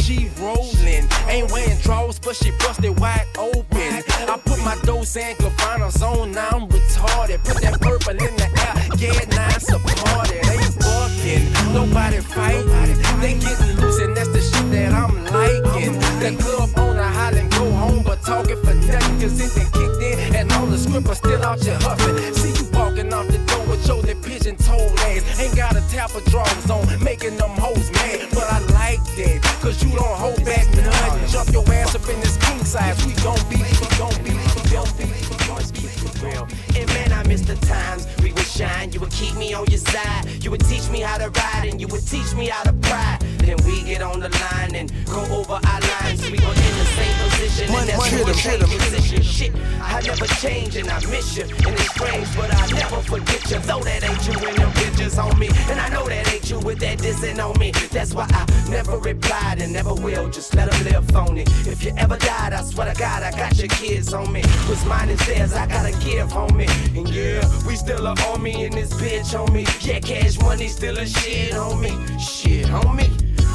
she 0.09 0.31
rolling. 0.41 1.05
Ain't 1.29 1.53
wearing 1.53 1.79
drawers, 1.83 2.19
but 2.19 2.35
she 2.35 2.51
busted 2.53 2.99
wide 2.99 3.27
open. 3.37 3.93
I 4.33 4.41
put 4.43 4.59
my 4.65 4.77
Dolce 4.83 5.21
and 5.21 5.39
Gabbana's 5.39 6.03
on, 6.03 6.33
now 6.33 6.49
I'm 6.49 6.67
retarded. 6.69 7.45
Put 7.45 7.61
that 7.61 7.79
purple 7.81 8.17
in 8.17 8.35
the 8.41 8.49
air, 8.49 8.75
yeah, 8.97 9.21
now 9.37 9.49
it's 9.55 9.69
a 9.71 9.79
party. 9.79 10.41
They 10.49 10.65
bucking, 10.81 11.75
nobody 11.75 12.21
fighting. 12.21 12.97
They 13.21 13.35
getting 13.35 13.77
loose, 13.77 14.01
and 14.01 14.17
that's 14.17 14.29
the 14.29 14.41
shit 14.41 14.71
that 14.73 14.95
I'm 14.95 15.13
liking. 15.27 15.93
The 16.25 16.43
club 16.43 16.71
owner 16.79 17.03
hollering, 17.03 17.51
go 17.51 17.71
home, 17.73 18.03
but 18.03 18.23
talking 18.23 18.57
for 18.65 18.75
nothing, 18.75 19.21
cause 19.21 19.39
it 19.39 19.53
done 19.61 19.71
kicked 19.77 20.03
in, 20.03 20.37
and 20.37 20.53
all 20.53 20.67
the 20.67 20.79
scrippers 20.79 21.19
still 21.19 21.45
out 21.45 21.61
here 21.61 21.77
huffing. 21.81 22.17
See 22.33 22.57
you 22.57 22.71
walking 22.73 23.13
off 23.13 23.27
the 23.29 23.39
door 23.45 23.67
with 23.67 23.87
your 23.87 24.03
pigeon 24.25 24.57
toe 24.57 24.89
ass. 25.05 25.39
Ain't 25.39 25.55
got 25.55 25.77
a 25.77 25.83
tap 25.91 26.15
of 26.15 26.25
drawers 26.27 26.71
on, 26.71 27.05
making 27.05 27.37
them 27.37 27.51
hoes 27.51 27.91
mad. 27.93 28.29
But 28.33 28.45
I 28.49 28.59
like 28.73 29.05
that, 29.21 29.48
cause 29.61 29.83
you 29.83 29.91
don't 29.91 30.17
hold 30.19 30.45
back 30.45 30.67
nothing. 30.75 31.29
Jump 31.29 31.51
your 31.51 31.65
ass 31.73 31.95
up 31.95 32.09
in 32.09 32.21
this 32.21 32.37
king 32.39 32.65
size. 32.65 33.05
We 33.07 33.15
gon' 33.23 33.39
be, 33.49 33.57
we 33.57 33.89
gon' 33.99 34.15
be, 34.25 34.33
we 34.33 34.63
gon' 34.71 34.89
be, 34.97 35.05
we 35.05 35.37
gon' 35.47 35.69
be 35.73 35.87
for 35.87 36.27
real. 36.27 36.49
And 36.77 36.87
man, 36.95 37.13
I 37.13 37.23
miss 37.25 37.43
the 37.43 37.57
times 37.67 38.07
we 38.23 38.33
would 38.33 38.48
shine. 38.59 38.91
You 38.93 38.99
would 39.01 39.13
keep 39.13 39.35
me 39.37 39.55
on 39.55 39.67
your 39.67 39.79
side. 39.79 40.27
You 40.43 40.51
would 40.51 40.65
teach 40.67 40.91
me 40.91 41.01
how 41.01 41.19
to 41.19 41.31
ride, 41.31 41.67
and 41.71 41.81
you 41.81 41.87
would 41.89 42.05
teach 42.05 42.35
me 42.35 42.49
how 42.49 42.65
to 42.65 42.73
pride. 42.89 43.19
Then 43.39 43.57
we 43.65 43.83
get 43.85 44.03
on 44.03 44.19
the 44.21 44.29
line 44.29 44.75
and 44.75 44.93
go 45.07 45.23
over 45.39 45.55
our 45.55 45.81
lines. 45.93 46.21
We 46.23 46.39
were 46.45 46.59
in 46.67 46.75
the 46.83 46.89
same 46.99 47.17
position, 47.25 47.75
and 47.75 47.89
that's 47.89 47.99
what 47.99 48.11
hit 48.11 48.63
'em. 48.63 48.69
position. 48.69 49.23
Shit, 49.23 49.53
I 49.81 50.01
never 50.01 50.27
change, 50.43 50.77
and 50.77 50.91
I 50.91 50.99
miss 51.07 51.37
you. 51.37 51.45
And 51.45 51.75
it's 51.81 51.91
strange, 51.91 52.29
but 52.37 52.53
I 52.53 52.67
never 52.73 53.01
forget 53.03 53.43
you. 53.51 53.59
Though 53.61 53.85
that 53.89 54.03
ain't 54.03 54.27
you 54.27 54.37
in 54.49 54.57
them 54.57 54.73
pictures 54.73 55.19
on 55.19 55.39
me, 55.39 55.49
and 55.71 55.79
I 55.81 55.89
know 55.89 56.07
that 56.09 56.33
ain't 56.35 56.51
you 56.51 56.59
with 56.59 56.81
that 56.81 56.99
dissing 56.99 57.39
on 57.39 57.59
me. 57.59 57.71
That's 57.93 58.13
why 58.13 58.27
I 58.41 58.45
never 58.69 58.99
replied 58.99 59.63
and 59.63 59.73
never 59.73 59.95
will. 59.95 60.29
Just 60.29 60.55
let 60.55 60.71
them 60.71 60.81
live 60.85 61.05
phony. 61.13 61.45
If 61.73 61.85
you 61.85 61.93
ever 61.97 62.17
died, 62.17 62.53
I 62.53 62.63
swear 62.63 62.93
to 62.93 62.99
God, 62.99 63.23
I 63.23 63.31
got 63.31 63.57
your 63.57 63.69
kids 63.69 64.13
on 64.13 64.33
me. 64.33 64.43
What's 64.67 64.85
mine 64.85 65.11
is 65.11 65.25
theirs, 65.27 65.53
I 65.55 65.67
gotta 65.67 65.93
give, 66.05 66.29
homie. 66.29 66.69
And 66.97 67.09
yeah, 67.09 67.41
we 67.67 67.77
still 67.77 68.05
a 68.07 68.15
army 68.49 68.65
in 68.65 68.73
this 68.73 68.93
bitch, 68.95 69.35
homie. 69.35 69.67
Yeah, 69.87 70.01
cash 70.01 70.39
money 70.41 70.69
still 70.69 70.99
a 70.99 71.07
shit, 71.07 71.53
homie. 71.53 72.21
Shit, 72.21 72.67
homie. 72.67 73.09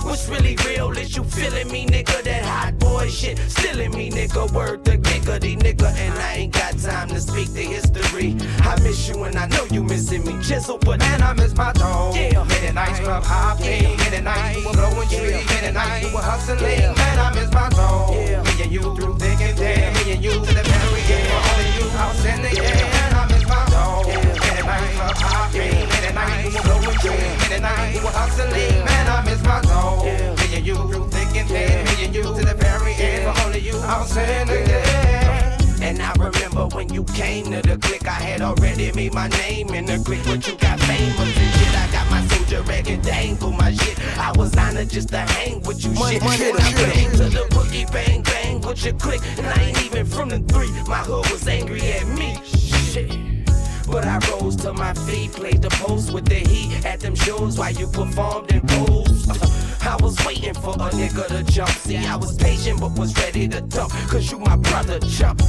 What's 0.03 0.27
really 0.27 0.57
real 0.67 0.91
is 0.91 1.15
you 1.15 1.23
feeling 1.23 1.71
me, 1.71 1.85
nigga? 1.85 2.23
That 2.23 2.43
hot 2.43 2.77
boy 2.77 3.07
shit, 3.07 3.39
still 3.49 3.79
in 3.79 3.91
me, 3.91 4.09
nigga. 4.09 4.51
Word 4.51 4.83
to 4.85 4.97
giggity, 4.97 5.57
nigga. 5.57 5.95
And 5.95 6.13
I 6.19 6.33
ain't 6.33 6.53
got 6.53 6.77
time 6.77 7.07
to 7.09 7.21
speak 7.21 7.49
the 7.53 7.61
history. 7.61 8.35
I 8.59 8.79
miss 8.81 9.07
you 9.07 9.23
and 9.23 9.35
I 9.37 9.47
know 9.47 9.65
you 9.71 9.83
missing 9.83 10.25
me. 10.25 10.33
Chisel, 10.43 10.77
but 10.79 10.99
man, 10.99 11.21
I 11.21 11.33
miss 11.33 11.55
my 11.55 11.71
dog. 11.73 12.15
Yeah, 12.15 12.43
Many 12.43 12.73
nights 12.73 12.99
club 12.99 13.23
hopping, 13.23 13.97
many 13.97 14.21
nights 14.21 14.57
we 14.57 14.65
were 14.65 14.73
blowing 14.73 15.07
trees, 15.07 15.45
many 15.47 15.73
nights 15.73 16.05
we 16.05 16.13
were 16.13 16.21
hustling. 16.21 16.59
Man, 16.59 17.19
I 17.19 17.33
miss 17.33 17.51
my 17.51 17.69
dog. 17.69 18.11
Me 18.11 18.63
and 18.63 18.71
you 18.71 18.81
through 18.95 19.17
thick 19.17 19.39
and 19.39 19.57
thin, 19.57 19.93
me 19.93 20.13
and 20.13 20.23
you 20.23 20.31
to 20.31 20.39
the 20.39 20.63
very 20.63 21.01
end. 21.15 21.31
Only 21.31 21.67
you, 21.79 21.85
I 21.97 22.07
was 22.09 22.25
in 22.25 22.41
the 22.41 22.61
air. 22.61 22.92
Club 25.53 25.71
hopping, 25.71 25.89
many 25.89 26.13
nights 26.13 26.47
we 26.47 26.55
were 26.55 26.63
blowing 26.63 26.97
trees, 26.99 27.49
many 27.49 27.61
nights 27.61 27.97
we 27.99 28.03
were 28.03 28.11
hustling. 28.11 28.85
Man, 28.85 29.07
I 29.07 29.21
miss 29.25 29.43
my. 29.43 29.61
Me 30.37 30.57
and 30.57 30.65
you 30.65 30.75
through 30.75 31.07
thick 31.09 31.35
and 31.35 31.49
thin, 31.49 31.85
me 31.85 32.05
and 32.05 32.15
you 32.15 32.23
to 32.23 32.33
the 32.33 32.55
very 32.55 32.93
end. 32.93 33.35
For 33.37 33.45
only 33.45 33.59
you, 33.59 33.77
I 33.77 33.99
was 33.99 34.15
in 34.17 34.47
the. 34.47 35.83
And 35.83 36.01
I 36.01 36.13
remember 36.13 36.67
when 36.75 36.93
you 36.93 37.03
came 37.03 37.51
to 37.51 37.61
the 37.61 37.77
click, 37.77 38.07
I 38.07 38.11
had 38.11 38.41
already 38.41 38.91
made 38.93 39.13
my 39.13 39.27
name 39.27 39.69
in 39.73 39.85
the 39.85 39.97
click, 39.99 40.21
but 40.25 40.47
you 40.47 40.55
got 40.55 40.79
famous 40.79 41.19
and 41.19 41.53
shit. 41.55 41.75
I 41.75 41.91
got 41.91 42.09
my 42.09 42.25
soldier 42.27 42.63
and 42.71 43.03
dangle 43.03 43.51
my 43.51 43.71
shit. 43.73 43.99
I 44.17 44.31
was 44.37 44.55
honored 44.55 44.89
just 44.89 45.09
to 45.09 45.17
hang 45.19 45.61
with 45.61 45.83
you 45.83 45.91
Money, 45.91 46.15
shit. 46.19 46.23
money, 46.23 46.49
And 46.49 46.59
I 46.59 46.71
money. 46.71 46.93
came 46.93 47.11
to 47.11 47.17
the 47.29 47.45
boogie 47.51 47.91
bang 47.91 48.21
bang 48.23 48.61
with 48.61 48.83
your 48.85 48.93
click, 48.93 49.21
and 49.37 49.45
I 49.47 49.61
ain't 49.61 49.83
even 49.85 50.05
from 50.05 50.29
the 50.29 50.39
three. 50.39 50.71
My 50.87 50.99
hood 50.99 51.29
was 51.29 51.47
angry 51.47 51.81
at 51.81 52.07
me. 52.07 52.39
Shit. 52.45 53.32
But 53.87 54.05
I 54.05 54.19
rose 54.31 54.55
to 54.57 54.73
my 54.73 54.93
feet, 54.93 55.33
played 55.33 55.61
the 55.61 55.69
post 55.69 56.13
with 56.13 56.25
the 56.25 56.35
heat 56.35 56.85
at 56.85 56.99
them 56.99 57.15
shows 57.15 57.57
while 57.57 57.71
you 57.71 57.87
performed 57.87 58.51
and 58.51 58.67
posed. 58.67 59.29
I 59.83 59.97
was 59.97 60.17
waiting 60.25 60.53
for 60.53 60.73
a 60.73 60.89
nigga 60.89 61.27
to 61.27 61.43
jump. 61.43 61.69
See, 61.69 61.97
I 61.97 62.15
was 62.15 62.37
patient 62.37 62.79
but 62.79 62.97
was 62.97 63.15
ready 63.17 63.47
to 63.49 63.61
dump. 63.61 63.91
Cause 64.09 64.31
you 64.31 64.39
my 64.39 64.55
brother 64.55 64.99
jump. 64.99 65.41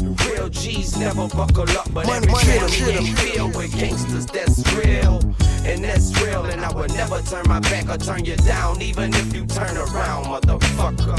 Real 0.00 0.48
G's 0.48 0.96
never 0.96 1.28
buckle 1.28 1.68
up, 1.76 1.92
but 1.92 2.06
Money, 2.06 2.28
every 2.28 2.32
money, 2.32 2.44
time 2.44 2.58
hit 2.58 2.62
'em, 2.62 2.70
we 2.70 2.76
hit 2.76 2.96
'em. 2.96 3.06
ain't 3.06 3.18
feel 3.18 3.48
with 3.48 3.78
gangsters, 3.78 4.26
that's 4.26 4.72
real. 4.72 5.20
And 5.64 5.84
that's 5.84 6.18
real, 6.22 6.44
and 6.46 6.64
I 6.64 6.72
would 6.72 6.92
never 6.94 7.20
turn 7.22 7.46
my 7.48 7.60
back 7.60 7.88
or 7.88 7.98
turn 7.98 8.24
you 8.24 8.36
down, 8.36 8.80
even 8.80 9.12
if 9.14 9.34
you 9.34 9.44
turn 9.46 9.76
around, 9.76 10.26
motherfucker. 10.26 11.18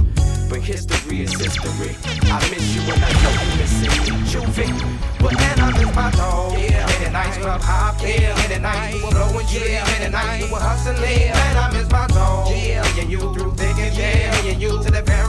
But 0.50 0.62
history 0.62 1.22
is 1.22 1.32
history. 1.34 1.96
I 2.26 2.42
miss 2.50 2.74
you 2.74 2.82
and 2.82 3.06
I 3.06 3.12
know 3.22 3.34
you 3.38 3.58
missing 3.62 3.94
me. 4.02 4.18
Juvie. 4.26 4.74
But 5.20 5.34
man, 5.38 5.60
oh, 5.60 5.64
I 5.64 5.72
miss 5.78 5.96
my 5.96 6.10
dog. 6.10 6.58
Yeah. 6.58 6.88
Many 6.88 7.12
nights 7.14 7.38
club 7.38 7.62
hopping. 7.62 8.20
Yeah. 8.20 8.36
Many 8.36 8.60
nights 8.60 8.96
we 8.96 9.04
were 9.04 9.12
blowing 9.12 9.46
trees. 9.46 9.86
Many 9.94 10.10
nights 10.10 10.46
we 10.46 10.52
were 10.52 10.58
hustling. 10.58 10.98
Man, 11.06 11.56
I 11.56 11.72
miss 11.72 11.88
my 11.92 12.08
dog. 12.08 12.50
Yeah. 12.50 12.82
Me 12.82 13.02
and 13.02 13.12
you 13.12 13.20
through 13.32 13.54
thick 13.62 13.78
and 13.78 13.94
thin. 13.94 14.44
Me 14.44 14.52
and 14.54 14.60
you 14.60 14.70
to 14.82 14.90
the 14.90 15.04
very 15.04 15.29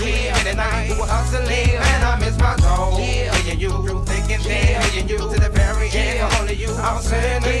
we 0.00 0.06
were 0.06 0.12
blowing 0.12 0.32
trees. 0.32 0.44
Many 0.44 0.56
nights 0.56 0.94
we 0.94 1.00
were 1.00 1.06
hustling. 1.06 1.46
Man, 1.48 2.02
I 2.04 2.16
miss 2.20 2.38
my 2.38 2.56
dog. 2.56 3.00
Yeah. 3.00 3.32
Me 3.32 3.50
and 3.50 3.60
you 3.60 3.70
through 3.70 4.04
thick 4.04 4.30
and 4.30 4.42
thin. 4.42 4.78
Me 4.78 5.00
and 5.00 5.10
you 5.10 5.18
to 5.18 5.40
the 5.40 5.50
very 5.50 5.88
end. 5.90 6.32
For 6.32 6.40
only 6.40 6.54
you, 6.54 6.70
I 6.70 6.94
was 6.94 7.12
in 7.12 7.42
the 7.42 7.56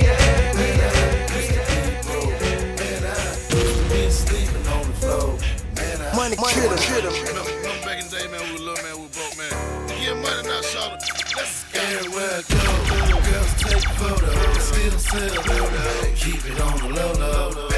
Money, 6.16 6.36
money, 6.40 6.54
hit 6.54 6.64
'em, 6.64 6.78
hit 6.78 7.04
'em. 7.04 7.12
Remember 7.12 7.84
back 7.84 8.00
in 8.00 8.08
the 8.08 8.16
day, 8.16 8.26
man, 8.28 8.40
we 8.48 8.52
were 8.54 8.64
little 8.72 8.82
man, 8.82 8.94
we 8.96 9.02
were 9.02 9.12
broke, 9.14 9.36
man. 9.36 9.52
Get 10.00 10.16
money, 10.16 10.48
not 10.48 10.64
shorter. 10.64 10.96
Let's 11.36 11.64
go. 11.70 11.78
Everywhere 11.78 12.38
I 12.38 12.44
go, 12.48 13.20
girls 13.30 13.52
take 13.60 13.86
photos, 14.00 14.62
still 14.64 14.98
sell 14.98 15.42
dodo. 15.44 16.14
Keep 16.16 16.42
it 16.50 16.60
on 16.60 16.76
the 16.80 16.88
low 16.88 17.12
low. 17.20 17.68
Back 17.68 17.75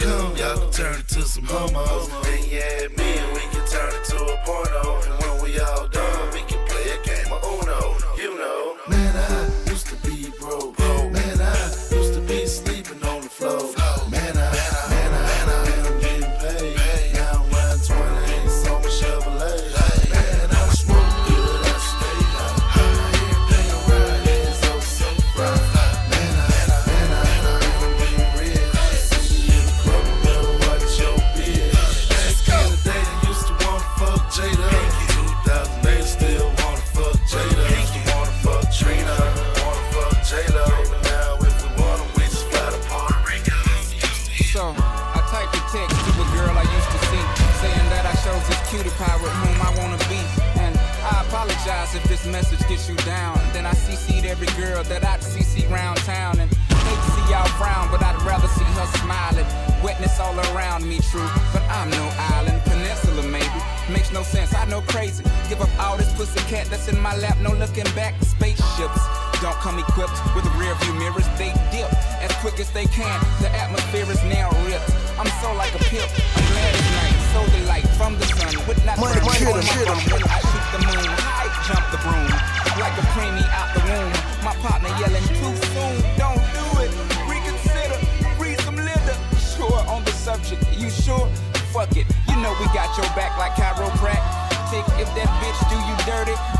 come, 0.00 0.36
y'all 0.36 0.58
can 0.58 0.70
turn 0.70 0.98
it 0.98 1.08
to 1.08 1.22
some 1.22 1.44
homos. 1.44 2.08
You 2.50 2.58
add 2.58 2.96
me 2.96 3.18
and 3.18 3.32
we 3.34 3.40
can 3.52 3.66
turn 3.68 3.94
it 3.94 4.04
to 4.06 4.16
a 4.16 4.36
porno. 4.44 5.19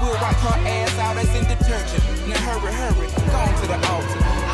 We'll 0.01 0.13
wipe 0.21 0.37
her 0.37 0.57
ass 0.67 0.99
out 0.99 1.17
as 1.17 1.29
in 1.35 1.45
detergent. 1.45 2.05
Now 2.29 2.39
hurry, 2.39 2.73
hurry, 2.73 3.09
go 3.31 3.41
to 3.61 3.67
the 3.67 3.79
altar. 3.89 4.50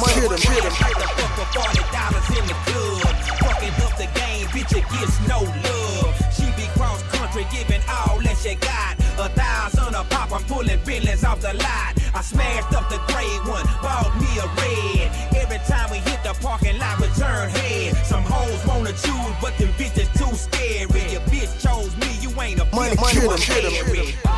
Money, 0.00 0.28
lesser. 0.28 0.28
money, 0.28 0.40
hit 0.40 0.48
'em, 0.48 0.54
hit 0.54 0.64
'em. 0.64 0.72
Like 0.80 0.98
the 0.98 1.08
fuck 1.16 1.32
for 1.38 1.48
forty 1.58 1.82
dollars 1.92 2.28
in 2.38 2.44
the 2.46 2.56
club. 2.66 3.14
Fucking 3.42 3.74
up 3.84 3.94
the 3.98 4.08
game, 4.20 4.46
bitch, 4.54 4.72
it 4.76 4.86
gets 4.94 5.16
no 5.28 5.40
love. 5.66 6.14
She 6.36 6.46
be 6.56 6.66
cross 6.76 7.02
country, 7.14 7.46
giving 7.52 7.82
all 7.88 8.18
that 8.22 8.36
she 8.42 8.54
got. 8.56 8.94
A 9.18 9.28
thousand 9.30 9.94
a 9.94 10.04
pop, 10.04 10.32
I'm 10.32 10.44
pulling 10.44 10.78
billions 10.84 11.24
off 11.24 11.40
the 11.40 11.54
lot. 11.54 11.92
I 12.14 12.20
smashed 12.22 12.72
up 12.74 12.88
the 12.88 12.98
gray 13.10 13.32
one, 13.50 13.66
bought 13.82 14.14
me 14.20 14.30
a 14.38 14.46
red. 14.60 15.10
Every 15.36 15.58
time 15.66 15.90
we 15.90 15.98
hit 15.98 16.22
the 16.22 16.34
parking 16.40 16.78
lot, 16.78 17.00
we 17.00 17.08
turn 17.18 17.50
head. 17.50 17.96
Some 18.06 18.22
hoes 18.24 18.64
wanna 18.66 18.92
choose, 18.92 19.34
but 19.42 19.56
them 19.58 19.72
bitches 19.78 20.10
too 20.16 20.34
scary. 20.36 21.02
Your 21.12 21.22
bitch 21.32 21.52
chose 21.60 21.96
me, 21.96 22.10
you 22.22 22.30
ain't 22.40 22.60
a 22.60 22.64
Money, 22.74 22.94
bitch, 22.94 23.00
money, 23.00 23.20
you 23.20 23.54
hit 23.54 24.24
a 24.24 24.37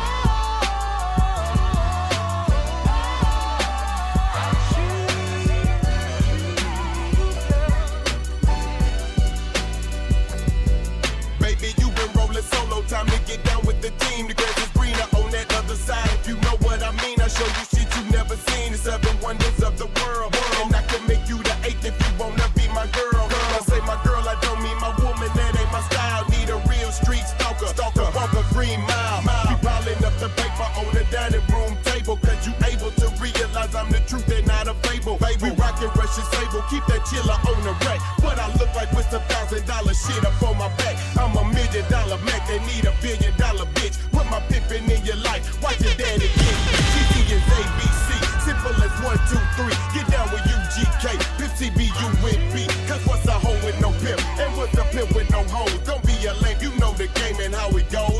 Keep 36.71 36.87
that 36.87 37.03
chiller 37.03 37.35
on 37.35 37.59
the 37.67 37.75
rack. 37.83 37.99
What 38.23 38.39
I 38.39 38.47
look 38.55 38.71
like 38.71 38.87
with 38.95 39.11
a 39.11 39.19
thousand 39.27 39.67
dollar 39.67 39.91
shit 39.91 40.23
up 40.23 40.39
on 40.39 40.55
my 40.55 40.71
back. 40.79 40.95
I'm 41.19 41.35
a 41.35 41.43
million 41.51 41.83
dollar 41.91 42.15
Mac. 42.23 42.47
They 42.47 42.63
need 42.63 42.87
a 42.87 42.95
billion 43.03 43.35
dollar 43.35 43.67
bitch. 43.75 43.99
Put 44.15 44.23
my 44.31 44.39
pimpin' 44.47 44.87
in 44.87 45.03
your 45.03 45.19
life. 45.19 45.43
Watch 45.59 45.83
your 45.83 45.91
daddy 45.99 46.31
get 46.31 46.57
GT 46.95 47.27
is 47.27 47.43
ABC. 47.43 48.07
Simple 48.47 48.71
as 48.87 48.95
one, 49.03 49.19
two, 49.27 49.43
three. 49.59 49.75
Get 49.91 50.07
down 50.15 50.31
with 50.31 50.47
UGK. 50.47 51.19
Pimp 51.35 51.51
CBU 51.59 52.07
with 52.23 52.39
B. 52.55 52.63
Cause 52.87 53.03
what's 53.03 53.27
a 53.27 53.35
hoe 53.35 53.59
with 53.67 53.75
no 53.83 53.91
pimp? 53.99 54.23
And 54.39 54.55
what's 54.55 54.71
a 54.79 54.87
pimp 54.95 55.11
with 55.11 55.27
no 55.27 55.43
hoes? 55.51 55.75
Don't 55.83 55.99
be 56.07 56.15
a 56.23 56.31
lame. 56.39 56.55
You 56.63 56.71
know 56.79 56.95
the 56.95 57.11
game 57.19 57.35
and 57.43 57.53
how 57.53 57.67
it 57.75 57.91
goes. 57.91 58.10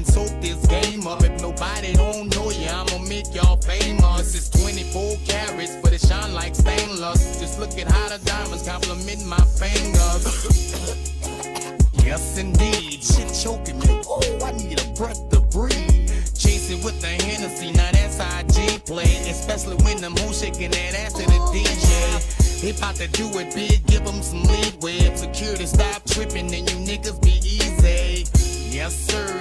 And 0.00 0.06
soak 0.06 0.40
this 0.40 0.66
game 0.66 1.06
up. 1.06 1.22
If 1.22 1.42
nobody 1.42 1.92
don't 1.92 2.34
know 2.34 2.50
ya, 2.50 2.84
I'ma 2.84 3.04
make 3.04 3.34
y'all 3.34 3.56
famous. 3.56 4.34
It's 4.34 4.48
24 4.48 5.16
carats, 5.26 5.76
but 5.82 5.92
it 5.92 6.00
shine 6.00 6.32
like 6.32 6.54
stainless. 6.54 7.38
Just 7.38 7.60
look 7.60 7.76
at 7.76 7.86
how 7.86 8.08
the 8.08 8.18
diamonds 8.24 8.66
compliment 8.66 9.26
my 9.26 9.44
fingers. 9.60 10.24
yes, 12.04 12.38
indeed. 12.38 13.04
Shit 13.04 13.28
choking 13.42 13.78
me. 13.80 14.00
Oh, 14.08 14.38
I 14.42 14.52
need 14.52 14.80
a 14.80 14.88
breath 14.94 15.20
to 15.30 15.40
breathe. 15.52 16.08
Chase 16.34 16.70
it 16.70 16.82
with 16.82 16.98
the 17.02 17.12
Hennessy, 17.24 17.72
now 17.72 17.90
that's 17.92 18.18
IG 18.18 18.84
play. 18.86 19.12
Especially 19.28 19.76
when 19.84 20.00
them 20.00 20.16
hoes 20.16 20.40
shaking 20.40 20.70
that 20.70 20.94
ass 20.94 21.12
to 21.14 21.26
the 21.26 21.40
DJ. 21.52 22.62
They 22.62 22.72
bout 22.72 22.94
to 22.96 23.08
do 23.08 23.26
it 23.38 23.54
big, 23.54 23.86
give 23.86 24.04
them 24.06 24.22
some 24.22 24.44
leeway. 24.44 24.96
If 25.08 25.18
security 25.18 25.66
stop 25.66 26.04
tripping, 26.06 26.48
then 26.48 26.66
you 26.68 26.76
niggas 26.88 27.20
be 27.22 27.36
easy. 27.44 28.24
Yes, 28.70 28.94
sir, 28.94 29.40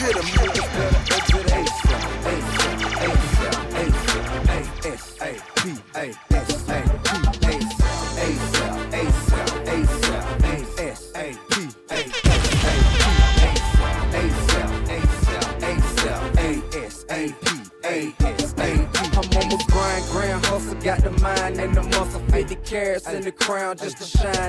Money, 0.00 0.14
money, 0.14 0.14
hit 0.14 0.16
'em, 0.16 0.24
hit 0.24 0.58
'em. 0.58 0.92
I'm 20.74 20.80
got 20.82 21.04
the 21.04 21.10
mind 21.22 21.60
and 21.60 21.74
the 21.74 21.82
muscle, 21.82 22.20
50 22.30 22.56
carats 22.56 23.08
in 23.08 23.22
the 23.22 23.30
crown 23.30 23.76
just 23.76 23.98
to 23.98 24.04
shine 24.04 24.41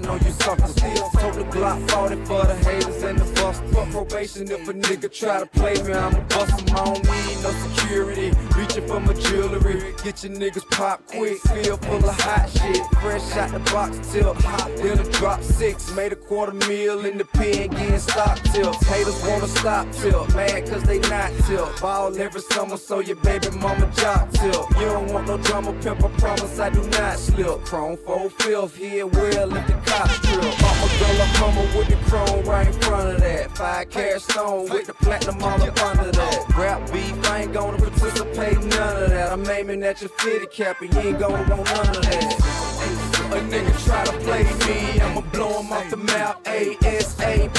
try 5.13 5.39
to 5.39 5.45
play 5.45 5.75
me. 5.83 5.93
I'ma 5.93 6.19
bust 6.27 6.71
I 6.71 6.85
don't 6.85 7.03
need 7.03 7.43
no 7.43 7.51
security. 7.51 8.31
Reaching 8.57 8.87
for 8.87 8.99
my 8.99 9.13
jewelry, 9.13 9.82
get 10.03 10.21
your 10.21 10.33
niggas 10.33 10.69
pop 10.71 11.05
quick. 11.07 11.39
Feel 11.39 11.77
full 11.77 12.03
of 12.09 12.19
hot 12.19 12.49
shit, 12.49 12.83
fresh 13.01 13.37
out 13.37 13.51
the 13.51 13.59
box 13.71 13.97
till 14.11 14.33
hot. 14.33 14.69
Then 14.77 14.99
a 14.99 15.03
drop 15.11 15.41
six, 15.41 15.95
made 15.95 16.11
a 16.11 16.15
quarter 16.15 16.51
meal 16.67 17.05
in 17.05 17.17
the 17.17 17.25
pen, 17.25 17.69
getting 17.69 17.99
stock 17.99 18.37
till. 18.51 18.73
Haters 18.73 19.21
wanna 19.23 19.47
stop 19.47 19.89
till, 19.93 20.27
mad 20.35 20.67
cause 20.69 20.83
they 20.83 20.99
not 20.99 21.31
till. 21.47 21.71
Ball 21.79 22.17
every 22.19 22.41
summer, 22.41 22.77
so 22.77 22.99
your 22.99 23.15
baby 23.17 23.49
mama 23.51 23.89
job 23.95 24.31
till. 24.33 24.67
You 24.79 24.85
don't 24.87 25.13
want 25.13 25.27
no 25.27 25.37
drama, 25.37 25.71
pimp, 25.81 26.03
I 26.03 26.09
promise 26.19 26.59
I 26.59 26.69
do 26.69 26.83
not 26.89 27.17
slip. 27.17 27.63
Chrome 27.63 27.97
four 27.97 28.29
fifth, 28.29 28.75
here 28.75 29.07
well 29.07 29.55
if 29.55 29.67
the 29.67 29.73
cops 29.85 30.19
drill. 30.19 30.53
Mama 30.63 30.87
girl 30.99 31.21
a 31.21 31.25
hummer 31.39 31.77
with 31.77 31.87
the 31.87 31.97
chrome 32.09 32.43
right 32.45 32.67
in 32.67 32.73
front 32.73 33.15
of 33.15 33.21
that. 33.21 33.55
Five 33.57 33.89
carat 33.89 34.21
stone 34.21 34.69
with 34.69 34.87
the 34.87 34.93
platinum 34.95 35.41
all 35.41 35.61
up 35.61 35.81
under 35.81 36.11
that. 36.11 36.57
Rap 36.57 36.91
beef, 36.91 37.29
I 37.29 37.43
ain't 37.43 37.53
gonna 37.53 37.77
participate 37.77 38.57
none 38.59 39.03
of 39.03 39.09
that. 39.09 39.31
I'm 39.31 39.49
aiming 39.49 39.83
at 39.83 39.92
your 40.01 40.09
fitted 40.09 40.51
cap, 40.51 40.81
and 40.81 40.93
you 40.93 40.99
ain't 41.01 41.19
gonna 41.19 41.33
want 41.33 41.49
none 41.49 41.87
of 41.87 42.01
that. 42.03 42.33
A 43.31 43.35
nigga 43.51 43.85
try 43.85 44.03
to 44.05 44.11
play 44.19 44.43
me, 44.43 44.99
I'ma 45.01 45.21
blow 45.31 45.61
him 45.61 45.71
off 45.71 45.89
the 45.89 45.97
map 45.97 46.43
ASAP. 46.45 47.57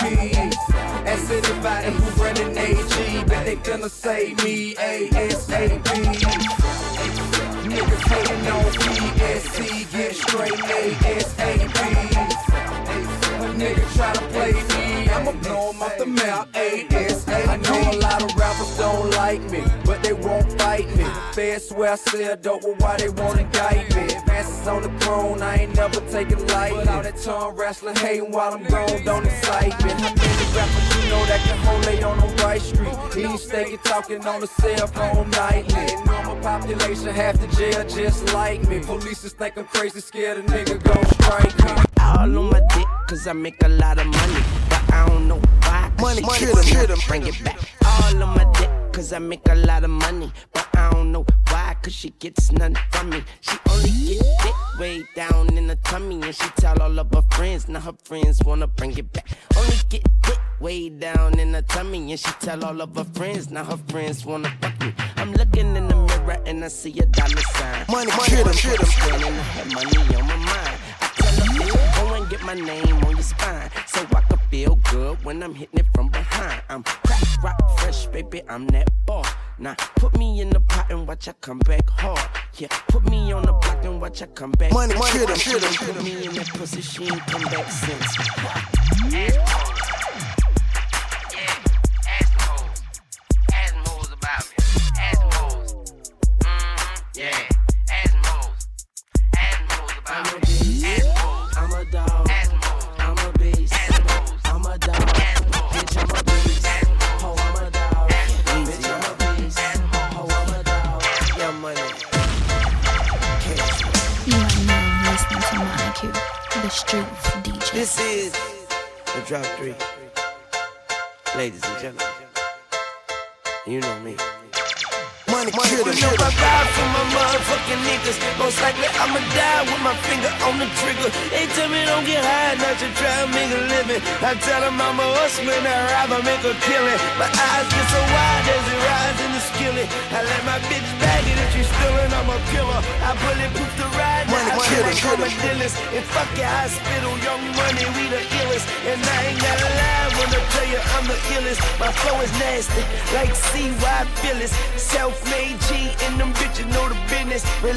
Ask 1.06 1.30
anybody 1.30 1.90
who 1.90 2.22
running 2.22 2.56
AG, 2.56 3.24
bet 3.28 3.44
they 3.46 3.56
gonna 3.56 3.88
say 3.88 4.34
me 4.42 4.74
ASAP. 4.74 5.82
Niggas 7.70 8.04
hating 8.08 8.46
on 8.52 8.64
PSC, 8.82 9.84
get 9.92 10.14
straight 10.14 10.52
ASAP. 10.52 11.23
Swear 21.64 21.92
I 21.92 21.96
sell 21.96 22.36
dope, 22.36 22.62
well, 22.62 22.74
why 22.78 22.96
they 22.96 23.08
wanna 23.08 23.42
indict 23.42 23.94
me? 23.96 24.04
Advances 24.04 24.66
on 24.66 24.82
the 24.82 24.90
throne, 25.00 25.40
I 25.42 25.56
ain't 25.62 25.74
never 25.74 26.00
taking 26.10 26.46
light. 26.48 26.72
But 26.74 26.88
all 26.88 27.02
that 27.02 27.16
tongue 27.16 27.56
wrestling, 27.56 27.96
hating 27.96 28.30
while 28.30 28.52
I'm 28.52 28.64
gone, 28.64 29.04
don't 29.04 29.24
excite 29.24 29.72
me. 29.84 29.90
How 29.90 30.14
many 30.14 30.46
rappers 30.56 30.88
you 30.96 31.10
know 31.10 31.24
that 31.26 31.40
can 31.46 31.58
hold 31.64 31.84
they 31.84 32.02
on 32.02 32.18
the 32.18 32.42
right 32.44 32.60
street? 32.60 33.38
Steak 33.38 33.68
and 33.68 33.84
talking 33.84 34.26
on 34.26 34.40
the 34.40 34.46
cell 34.46 34.86
phone 34.88 35.30
nightly. 35.30 35.86
Normal 36.04 36.36
population, 36.42 37.08
half 37.08 37.40
the 37.40 37.48
jail 37.56 37.84
just 37.88 38.32
like 38.34 38.66
me. 38.68 38.80
Police 38.80 39.22
just 39.22 39.38
think 39.38 39.56
I'm 39.56 39.64
crazy, 39.66 40.00
scared 40.00 40.38
a 40.38 40.42
nigga 40.42 40.82
gon' 40.82 41.06
strike 41.16 41.56
me. 41.64 41.82
All 42.00 42.38
on 42.38 42.50
my 42.50 42.60
dick, 42.74 42.86
cause 43.08 43.26
I 43.26 43.32
make 43.32 43.62
a 43.62 43.68
lot 43.68 43.98
of 43.98 44.06
money. 44.06 44.42
But 44.68 44.92
I 44.92 45.08
don't 45.08 45.28
know 45.28 45.43
Money, 46.04 46.22
'em, 46.22 46.64
kill 46.64 46.92
'em. 46.92 46.98
Bring 47.08 47.26
it 47.26 47.44
back. 47.44 47.58
All 47.84 48.22
on 48.22 48.30
my 48.36 48.44
dick, 48.58 48.70
cause 48.92 49.12
I 49.12 49.18
make 49.18 49.46
a 49.48 49.54
lot 49.54 49.84
of 49.84 49.90
money. 49.90 50.30
But 50.52 50.68
I 50.76 50.90
don't 50.90 51.10
know 51.12 51.24
why, 51.50 51.76
cause 51.82 51.94
she 51.94 52.10
gets 52.18 52.52
nothing 52.52 52.76
from 52.92 53.08
me. 53.10 53.20
She 53.40 53.56
only 53.70 53.90
get 53.90 54.22
dick 54.42 54.54
way 54.78 55.04
down 55.16 55.56
in 55.56 55.66
the 55.66 55.76
tummy. 55.76 56.16
And 56.22 56.34
she 56.34 56.48
tell 56.56 56.80
all 56.82 56.98
of 56.98 57.10
her 57.14 57.22
friends, 57.36 57.68
now 57.68 57.80
her 57.80 57.94
friends 58.04 58.42
wanna 58.44 58.66
bring 58.66 58.92
it 58.98 59.12
back. 59.14 59.26
Only 59.56 59.76
get 59.88 60.04
dick 60.22 60.40
way 60.60 60.90
down 60.90 61.38
in 61.38 61.52
the 61.52 61.62
tummy. 61.62 62.10
And 62.12 62.20
she 62.20 62.32
tell 62.40 62.62
all 62.64 62.80
of 62.82 62.94
her 62.96 63.04
friends, 63.16 63.50
now 63.50 63.64
her 63.64 63.78
friends 63.88 64.26
wanna 64.26 64.50
fuck 64.60 64.78
me. 64.80 64.92
I'm 65.16 65.32
looking 65.32 65.74
in 65.74 65.88
the 65.88 65.96
mirror 65.96 66.38
and 66.46 66.64
I 66.64 66.68
see 66.68 66.98
a 66.98 67.06
dollar 67.06 67.40
sign. 67.56 67.86
Money, 67.88 68.10
Money, 68.10 68.44
money, 68.44 68.50
'em. 68.50 68.52
Standing, 68.52 69.32
I 69.32 69.42
have 69.56 69.72
money 69.72 69.96
on 69.96 70.26
my 70.26 70.36
mind. 70.36 70.52
I 70.52 70.52
tell 70.52 70.52
her, 70.52 70.52
bitch, 70.52 70.93
go 70.93 70.93
and 72.24 72.30
get 72.30 72.42
my 72.44 72.54
name 72.54 72.96
on 73.04 73.10
your 73.10 73.22
spine. 73.22 73.70
So 73.86 74.00
I 74.14 74.20
can 74.22 74.38
feel 74.50 74.76
good 74.90 75.22
when 75.24 75.42
I'm 75.42 75.54
hitting 75.54 75.78
it 75.80 75.86
from 75.94 76.08
behind. 76.08 76.62
I'm 76.68 76.82
crack, 76.82 77.20
rock, 77.42 77.56
fresh, 77.78 78.06
baby, 78.06 78.42
I'm 78.48 78.66
that 78.68 78.88
ball. 79.06 79.26
Now 79.58 79.74
put 79.96 80.16
me 80.18 80.40
in 80.40 80.50
the 80.50 80.60
pot 80.60 80.90
and 80.90 81.06
watch 81.06 81.28
I 81.28 81.32
come 81.40 81.58
back 81.60 81.88
hard. 81.90 82.20
Yeah, 82.56 82.68
put 82.88 83.04
me 83.10 83.32
on 83.32 83.42
the 83.42 83.52
block 83.52 83.84
and 83.84 84.00
watch 84.00 84.22
I 84.22 84.26
come 84.26 84.52
back. 84.52 84.72
Money, 84.72 84.94
hard. 84.96 85.12
kill 85.12 85.28
'em, 85.28 85.36
She 85.36 85.50
kill 85.50 85.56
'em, 85.56 85.62
done 85.64 85.72
kill 85.74 85.86
Put 85.88 85.96
'em. 85.96 86.04
me 86.04 86.26
in 86.26 86.32
that 86.34 86.48
pussy, 86.48 86.80
she 86.80 87.04
ain't 87.04 87.26
come 87.26 87.42
back 87.44 87.70
since. 87.70 89.73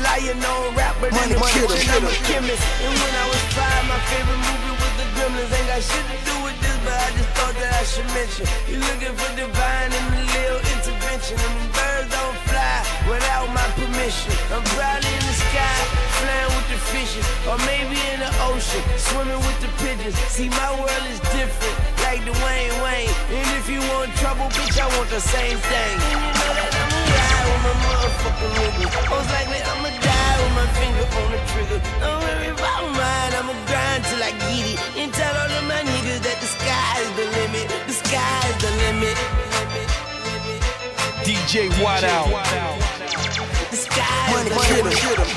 Relying 0.07 0.39
on 0.39 0.75
rap, 0.75 0.95
but 1.01 1.11
Money, 1.11 1.33
in 1.35 1.39
the 1.39 1.45
kill 1.51 1.67
'em, 1.67 1.75
kitchen, 1.75 1.91
kill 1.91 1.97
I'm 1.99 2.05
a 2.07 2.15
'em. 2.15 2.23
chemist. 2.23 2.63
And 2.79 2.93
when 2.95 3.13
I 3.23 3.25
was 3.27 3.43
five, 3.57 3.83
my 3.91 3.99
favorite 4.07 4.39
movie 4.47 4.73
was 4.79 4.93
The 4.99 5.07
Gremlins. 5.15 5.51
Ain't 5.51 5.67
got 5.67 5.81
shit 5.83 6.05
to 6.07 6.17
do 6.29 6.35
with 6.47 6.57
this, 6.63 6.77
but 6.85 6.95
I 6.95 7.07
just 7.17 7.31
thought 7.35 7.55
that 7.59 7.71
I 7.75 7.83
should 7.83 8.09
mention. 8.15 8.45
You 8.71 8.77
looking 8.87 9.15
for 9.19 9.29
divine 9.35 9.91
and 9.91 10.07
a 10.15 10.23
little 10.35 10.61
intervention. 10.73 11.35
And 11.43 11.71
birds 11.75 12.07
don't 12.15 12.37
fly 12.47 12.75
without 13.11 13.47
my 13.51 13.67
permission. 13.75 14.31
I'm 14.55 14.63
probably 14.79 15.11
in 15.11 15.23
the 15.27 15.37
sky, 15.43 15.77
flying 16.23 16.51
with 16.55 16.67
the 16.71 16.79
fishes. 16.91 17.25
Or 17.49 17.57
maybe 17.67 17.97
in 18.15 18.19
the 18.23 18.31
ocean, 18.47 18.81
swimming 18.97 19.41
with 19.43 19.59
the 19.59 19.71
pigeons. 19.83 20.15
See, 20.31 20.47
my 20.49 20.71
world 20.79 21.05
is 21.11 21.19
different, 21.35 21.75
like 22.07 22.23
the 22.23 22.31
Wayne 22.47 22.75
Wayne. 22.83 23.11
And 23.37 23.47
if 23.59 23.67
you 23.67 23.81
want 23.91 24.15
trouble, 24.23 24.47
bitch, 24.55 24.79
I 24.79 24.87
want 24.95 25.09
the 25.11 25.19
same 25.19 25.57
thing. 25.71 26.86
With 27.47 27.61
my 27.67 27.73
motherfucking 27.83 28.53
niggas. 28.59 28.91
Most 29.11 29.29
likely 29.35 29.59
I'ma 29.71 29.89
die 30.03 30.35
with 30.41 30.53
my 30.59 30.67
finger 30.79 31.05
on 31.19 31.27
the 31.33 31.39
trigger. 31.51 31.79
Don't 32.03 32.19
worry 32.25 32.49
about 32.57 32.83
mine, 32.99 33.31
I'ma 33.39 33.53
grind 33.69 34.01
till 34.09 34.21
I 34.29 34.31
get 34.45 34.65
it. 34.73 34.77
And 34.99 35.09
tell 35.13 35.33
all 35.41 35.51
of 35.57 35.63
my 35.71 35.81
niggas 35.91 36.21
that 36.27 36.37
the 36.43 36.49
sky 36.57 36.93
is 37.03 37.11
the 37.19 37.25
limit. 37.37 37.65
The 37.89 37.95
sky 38.03 38.39
is 38.51 38.57
the 38.63 38.71
limit. 38.83 39.17
DJ 41.25 41.69
White 41.83 42.03
out. 42.03 42.27
The 43.71 43.77
sky 43.77 44.03
is 44.27 44.33
Money, 44.33 44.49
the 44.49 44.55
kill 44.67 44.77
'em, 44.77 44.85
limit. 44.85 44.99
kill 45.03 45.19
'em. 45.21 45.29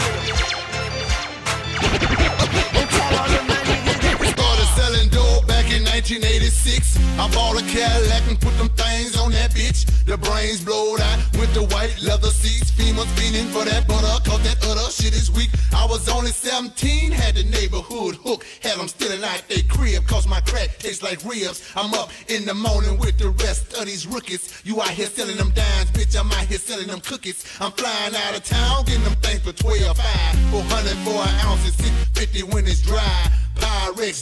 And 2.78 2.88
tell 2.96 3.14
all 3.20 3.32
of 3.38 3.44
my 3.50 3.60
niggas 3.68 3.98
that 4.04 4.18
the 4.20 4.26
Started 4.34 4.68
selling 4.78 5.08
dope 5.08 5.29
in 5.70 5.84
1986. 5.84 6.98
I 7.18 7.30
bought 7.30 7.60
a 7.60 7.64
Cadillac 7.66 8.22
and 8.28 8.40
put 8.40 8.56
them 8.58 8.68
things 8.70 9.16
on 9.16 9.30
that 9.32 9.50
bitch. 9.52 9.86
The 10.04 10.18
brains 10.18 10.64
blowed 10.64 11.00
out 11.00 11.18
with 11.38 11.52
the 11.54 11.62
white 11.74 11.94
leather 12.02 12.30
seats. 12.30 12.70
Females 12.70 13.06
fiending 13.14 13.46
for 13.54 13.64
that 13.64 13.86
butter, 13.86 14.18
cause 14.28 14.42
that 14.42 14.58
other 14.66 14.90
shit 14.90 15.14
is 15.14 15.30
weak. 15.30 15.50
I 15.72 15.86
was 15.86 16.08
only 16.08 16.30
17, 16.30 17.12
had 17.12 17.36
the 17.36 17.44
neighborhood 17.44 18.16
hook. 18.16 18.44
Had 18.62 18.78
them 18.78 18.88
stealing 18.88 19.22
out 19.22 19.44
they 19.48 19.62
crib, 19.62 20.06
cause 20.06 20.26
my 20.26 20.40
crack 20.40 20.78
tastes 20.78 21.02
like 21.02 21.22
ribs. 21.24 21.70
I'm 21.76 21.94
up 21.94 22.10
in 22.28 22.44
the 22.44 22.54
morning 22.54 22.98
with 22.98 23.18
the 23.18 23.30
rest 23.44 23.74
of 23.78 23.86
these 23.86 24.06
rookies. 24.06 24.62
You 24.64 24.80
out 24.80 24.90
here 24.90 25.06
selling 25.06 25.36
them 25.36 25.50
dimes, 25.50 25.90
bitch, 25.92 26.18
I'm 26.18 26.30
out 26.32 26.46
here 26.46 26.58
selling 26.58 26.88
them 26.88 27.00
cookies. 27.00 27.44
I'm 27.60 27.72
flying 27.72 28.14
out 28.16 28.36
of 28.36 28.44
town, 28.44 28.84
getting 28.86 29.04
them 29.04 29.16
things 29.22 29.40
for 29.40 29.52
12, 29.52 29.96
5, 29.96 30.38
400 30.50 30.96
for 31.04 31.20
an 31.22 31.34
ounce 31.46 31.64
and 31.64 31.74
650 31.74 32.42
when 32.54 32.66
it's 32.66 32.82
dry. 32.82 33.30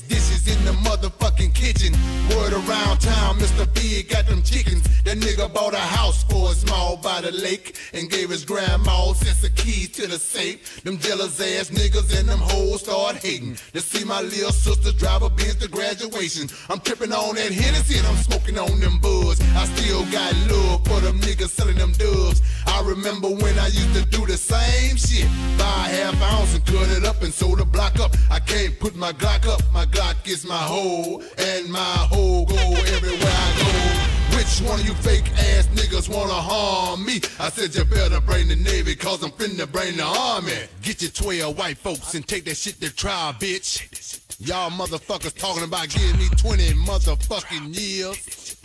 Dishes 0.08 0.48
in 0.48 0.64
the 0.64 0.72
motherfucking 0.72 1.54
kitchen. 1.54 1.92
Word 2.30 2.52
around 2.52 2.98
town, 3.00 3.38
Mr. 3.38 3.64
B 3.74 4.02
got 4.02 4.26
them 4.26 4.42
chickens. 4.42 4.82
That 5.04 5.18
nigga 5.18 5.52
bought 5.52 5.72
a 5.72 5.78
house 5.78 6.24
for 6.24 6.50
a 6.50 6.54
small 6.54 6.96
by 6.96 7.20
the 7.20 7.32
lake 7.32 7.76
and 7.94 8.10
gave 8.10 8.28
his 8.28 8.44
grandma 8.44 9.12
sets 9.12 9.44
of 9.44 9.54
keys 9.54 9.90
to 9.92 10.06
the 10.06 10.18
safe. 10.18 10.82
Them 10.82 10.98
jealous 10.98 11.40
ass 11.40 11.70
niggas 11.70 12.18
and 12.18 12.28
them 12.28 12.40
hoes 12.40 12.80
start 12.80 13.16
hating. 13.16 13.56
To 13.72 13.80
see 13.80 14.04
my 14.04 14.20
little 14.20 14.52
sister 14.52 14.92
drive 14.92 15.22
a 15.22 15.30
Benz 15.30 15.56
to 15.56 15.68
graduation. 15.68 16.48
I'm 16.68 16.80
tripping 16.80 17.12
on 17.12 17.36
that 17.36 17.52
Hennessy 17.52 17.98
and 17.98 18.06
I'm 18.06 18.16
smoking 18.16 18.58
on 18.58 18.80
them 18.80 18.98
buds. 19.00 19.40
I 19.54 19.64
still 19.66 20.04
got 20.10 20.34
love 20.50 20.84
for 20.86 21.00
them 21.00 21.18
niggas 21.20 21.50
selling 21.50 21.76
them 21.76 21.92
dubs. 21.92 22.42
I 22.66 22.82
remember 22.84 23.28
when 23.28 23.58
I 23.58 23.66
used 23.66 23.94
to 23.94 24.04
do 24.06 24.26
the 24.26 24.36
same 24.36 24.96
shit. 24.96 25.28
Buy 25.56 25.64
a 25.64 26.12
half 26.12 26.22
ounce 26.22 26.54
and 26.54 26.64
cut 26.66 26.88
it 26.90 27.04
up 27.04 27.22
and 27.22 27.32
sold 27.32 27.58
the 27.58 27.64
block 27.64 27.98
up. 28.00 28.14
I 28.30 28.38
can't 28.40 28.78
put 28.78 28.94
my 28.94 29.12
Glock 29.12 29.47
My 29.72 29.86
Glock 29.86 30.28
is 30.28 30.44
my 30.44 30.56
hoe 30.56 31.22
and 31.38 31.70
my 31.70 31.78
hoe 31.80 32.44
go 32.44 32.56
everywhere 32.56 33.18
I 33.22 33.54
go. 33.58 34.36
Which 34.36 34.60
one 34.60 34.78
of 34.78 34.86
you 34.86 34.92
fake 34.94 35.30
ass 35.32 35.66
niggas 35.68 36.14
wanna 36.14 36.34
harm 36.34 37.04
me? 37.06 37.20
I 37.40 37.48
said 37.48 37.74
you 37.74 37.84
better 37.84 38.20
bring 38.20 38.48
the 38.48 38.56
Navy 38.56 38.94
cause 38.94 39.22
I'm 39.22 39.30
finna 39.30 39.70
bring 39.70 39.96
the 39.96 40.04
Army. 40.04 40.52
Get 40.82 41.00
your 41.00 41.10
12 41.12 41.56
white 41.56 41.78
folks 41.78 42.14
and 42.14 42.26
take 42.26 42.44
that 42.44 42.58
shit 42.58 42.78
to 42.82 42.94
trial, 42.94 43.32
bitch. 43.32 44.20
Y'all 44.38 44.70
motherfuckers 44.70 45.34
talking 45.34 45.64
about 45.64 45.88
giving 45.88 46.18
me 46.18 46.28
20 46.36 46.68
motherfucking 46.84 47.74
years. 47.74 48.58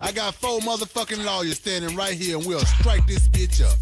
I 0.00 0.12
got 0.12 0.34
four 0.34 0.60
motherfucking 0.60 1.24
lawyers 1.24 1.58
standing 1.58 1.94
right 1.94 2.14
here 2.14 2.38
and 2.38 2.46
we'll 2.46 2.64
strike 2.64 3.06
this 3.06 3.28
bitch 3.28 3.62
up. 3.62 3.76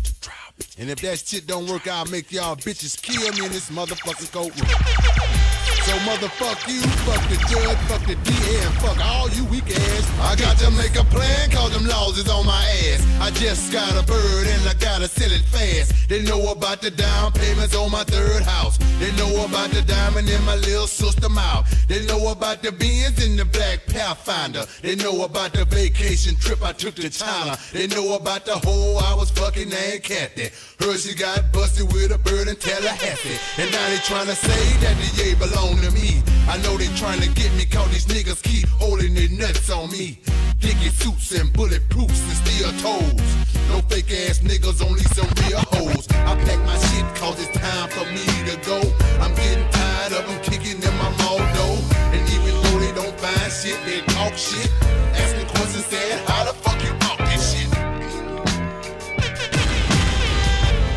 And 0.79 0.91
if 0.91 1.01
that 1.03 1.21
shit 1.21 1.47
don't 1.47 1.69
work, 1.69 1.87
I'll 1.87 2.07
make 2.07 2.33
y'all 2.33 2.57
bitches 2.57 3.01
kill 3.01 3.33
me 3.33 3.47
in 3.47 3.53
this 3.53 3.71
motherfucking 3.71 4.33
courtroom. 4.33 5.60
So 5.87 5.97
motherfuck 6.05 6.69
you, 6.69 6.83
fuck 7.09 7.23
the 7.29 7.37
judge, 7.49 7.79
fuck 7.89 8.05
the 8.07 8.15
DA, 8.15 8.61
and 8.65 8.75
fuck 8.81 8.99
all 9.05 9.29
you 9.31 9.45
weak 9.47 9.71
ass. 9.71 10.05
I 10.21 10.37
got 10.37 10.59
to 10.59 10.71
make 10.73 10.95
a 10.97 11.05
plan, 11.05 11.51
cause 11.51 11.73
them 11.73 11.87
laws 11.87 12.19
is 12.19 12.29
on 12.29 12.47
my 12.47 12.63
ass. 12.87 13.07
I 13.21 13.31
just 13.31 13.73
got 13.73 13.91
a 13.93 14.07
bird 14.07 14.47
and 14.47 14.69
I 14.69 14.75
gotta 14.75 15.09
sell 15.09 15.31
it 15.31 15.43
fast. 15.43 16.09
They 16.09 16.23
know 16.23 16.53
about 16.53 16.83
the 16.83 16.91
down 16.91 17.33
payments 17.33 17.75
on 17.75 17.91
my 17.91 18.05
third 18.05 18.43
house. 18.43 18.79
They 18.99 19.13
know 19.17 19.45
about 19.45 19.71
the 19.71 19.83
diamond 19.83 20.29
in 20.29 20.45
my 20.45 20.57
little 20.57 20.87
sister 20.87 21.29
mouth. 21.29 21.65
They 21.89 22.05
know 22.07 22.29
about 22.29 22.63
the 22.63 22.73
beans 22.73 23.25
in 23.25 23.37
the 23.37 23.45
black 23.45 23.87
Pathfinder. 23.87 24.67
They 24.83 24.97
know 24.97 25.25
about 25.25 25.53
the 25.53 25.65
vacation 25.65 26.37
trip 26.37 26.63
I 26.63 26.73
took 26.73 26.97
to 26.97 27.09
China. 27.09 27.57
They 27.73 27.87
know 27.87 28.17
about 28.17 28.45
the 28.45 28.59
hoe 28.59 29.01
I 29.03 29.15
was 29.15 29.31
fucking 29.31 29.69
named 29.69 30.03
Kathy. 30.03 30.51
Heard 30.81 30.99
she 30.99 31.15
got 31.15 31.53
busted 31.53 31.93
with 31.93 32.13
a 32.13 32.19
bird 32.19 32.49
in 32.49 32.57
Tallahassee. 32.57 33.39
And 33.61 33.71
now 33.73 33.89
they 33.89 33.97
tryna 34.05 34.35
say 34.35 34.63
that 34.85 34.97
the 34.97 35.23
yay 35.23 35.35
belong 35.71 35.83
to 35.83 35.91
me. 35.93 36.23
I 36.49 36.59
know 36.59 36.77
they 36.77 36.87
trying 36.97 37.21
to 37.21 37.29
get 37.31 37.53
me, 37.55 37.65
cause 37.65 37.91
these 37.91 38.07
niggas 38.07 38.43
keep 38.43 38.69
holding 38.69 39.15
their 39.15 39.29
nuts 39.31 39.71
on 39.71 39.91
me. 39.91 40.19
Dicky 40.59 40.89
suits 40.89 41.33
and 41.33 41.51
bulletproofs 41.53 42.21
and 42.29 42.37
steel 42.43 42.71
toes. 42.83 43.21
No 43.69 43.81
fake 43.89 44.11
ass 44.11 44.41
niggas, 44.41 44.85
only 44.85 45.05
some 45.17 45.29
real 45.47 45.63
hoes. 45.73 46.07
I 46.11 46.35
pack 46.45 46.59
my 46.67 46.77
shit 46.91 47.07
cause 47.17 47.41
it's 47.41 47.57
time 47.59 47.89
for 47.91 48.05
me 48.11 48.25
to 48.51 48.57
go. 48.67 48.81
I'm 49.21 49.35
getting 49.35 49.69
tired 49.71 50.13
of 50.13 50.27
them 50.29 50.41
kicking 50.43 50.83
in 50.83 50.95
my 50.99 51.11
mall 51.23 51.39
door. 51.39 51.79
And 52.13 52.23
even 52.35 52.55
though 52.63 52.79
they 52.79 52.93
don't 52.93 53.17
find 53.21 53.53
shit, 53.53 53.79
they 53.87 54.01
talk 54.15 54.35
shit. 54.37 54.71
Asking 55.15 55.47
questions 55.55 55.87
saying, 55.87 56.19
how 56.27 56.45
the 56.45 56.53
fuck 56.53 56.79
you 56.83 56.93
talk 56.99 57.19
this 57.19 57.55
shit? 57.55 57.71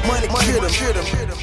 Money, 0.08 0.28
money, 0.28 0.70
kid 0.70 0.96
him. 0.96 1.43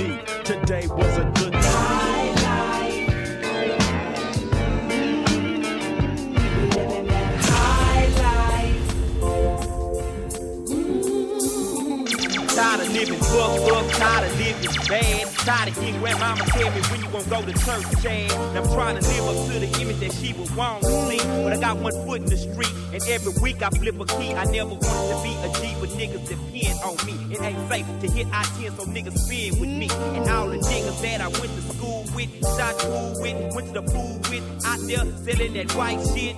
tired 14.01 14.25
of 14.25 14.37
living 14.37 14.87
bad. 14.89 15.27
Tired 15.45 15.69
of 15.69 16.01
where 16.01 16.17
mama 16.17 16.43
tell 16.45 16.71
me 16.71 16.81
when 16.89 17.01
you 17.01 17.09
gon' 17.09 17.27
go 17.29 17.41
to 17.45 17.53
church, 17.65 17.85
Chad. 18.01 18.31
And 18.31 18.57
I'm 18.57 18.67
trying 18.73 18.97
to 18.99 19.03
live 19.07 19.25
up 19.29 19.37
to 19.47 19.59
the 19.59 19.69
image 19.81 19.99
that 19.99 20.13
she 20.13 20.33
would 20.33 20.53
want 20.55 20.83
to 20.83 20.89
see. 21.07 21.21
But 21.43 21.53
I 21.53 21.59
got 21.59 21.77
one 21.77 21.93
foot 22.05 22.21
in 22.21 22.29
the 22.29 22.37
street, 22.37 22.73
and 22.93 23.01
every 23.07 23.33
week 23.41 23.61
I 23.61 23.69
flip 23.69 23.99
a 23.99 24.05
key. 24.05 24.33
I 24.33 24.45
never 24.45 24.73
wanted 24.73 25.07
to 25.13 25.17
be 25.21 25.33
a 25.45 25.49
G, 25.61 25.75
but 25.79 25.89
niggas 25.89 26.25
depend 26.27 26.79
on 26.81 26.97
me. 27.05 27.13
It 27.33 27.41
ain't 27.41 27.69
safe 27.69 27.85
to 28.01 28.07
hit 28.09 28.27
I-10, 28.31 28.75
so 28.77 28.85
niggas 28.85 29.17
spin 29.17 29.59
with 29.59 29.69
me. 29.69 29.87
And 30.17 30.27
all 30.29 30.49
the 30.49 30.57
niggas 30.57 31.01
that 31.01 31.21
I 31.21 31.27
went 31.27 31.53
to 31.57 31.61
school 31.73 32.05
with, 32.15 32.31
shot 32.57 32.77
pool 32.79 33.13
with, 33.21 33.55
went 33.55 33.67
to 33.67 33.81
the 33.81 33.83
pool 33.83 34.19
with, 34.29 34.43
out 34.65 34.79
there 34.89 35.05
selling 35.25 35.53
that 35.53 35.71
white 35.75 36.01
shit. 36.13 36.35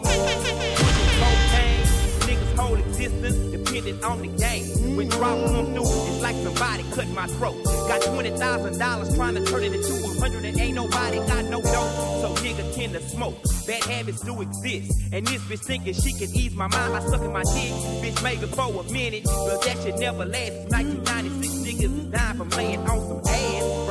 Cocaine. 1.24 1.83
Whole 2.56 2.76
existence 2.76 3.36
dependent 3.52 4.04
on 4.04 4.22
the 4.22 4.28
game. 4.28 4.96
When 4.96 5.08
drop 5.10 5.38
come 5.50 5.74
through, 5.74 5.84
it's 5.84 6.22
like 6.22 6.36
somebody 6.36 6.84
cut 6.94 7.08
my 7.10 7.28
throat. 7.28 7.64
Got 7.64 8.02
twenty 8.04 8.30
thousand 8.32 8.78
dollars 8.78 9.16
trying 9.16 9.36
to 9.36 9.46
turn 9.46 9.64
it 9.64 9.74
into 9.74 9.94
a 9.94 10.20
hundred, 10.20 10.46
and 10.46 10.60
ain't 10.60 10.76
nobody 10.76 11.18
got 11.18 11.46
no 11.46 11.62
dough. 11.62 12.22
So 12.22 12.34
nigga 12.44 12.74
tend 12.76 12.94
to 12.94 13.02
smoke. 13.02 13.42
Bad 13.66 13.84
habits 13.86 14.22
do 14.22 14.42
exist, 14.42 14.92
and 15.12 15.26
this 15.26 15.42
bitch 15.44 15.66
thinking 15.66 15.94
she 15.94 16.14
can 16.14 16.36
ease 16.36 16.56
my 16.56 16.68
mind 16.68 16.94
by 16.94 17.00
sucking 17.00 17.34
my 17.34 17.44
dick. 17.44 17.74
Bitch 18.04 18.24
maybe 18.24 18.46
for 18.46 18.82
a 18.82 18.92
minute, 18.92 19.24
but 19.24 19.62
that 19.64 19.78
should 19.84 19.98
never 20.00 20.26
lasts. 20.26 20.72
1996 20.72 21.54
niggas 21.66 21.98
is 22.00 22.06
dying 22.12 22.38
from 22.38 22.50
laying 22.50 22.80
on 22.82 23.00
some 23.08 23.34
ass. 23.34 23.83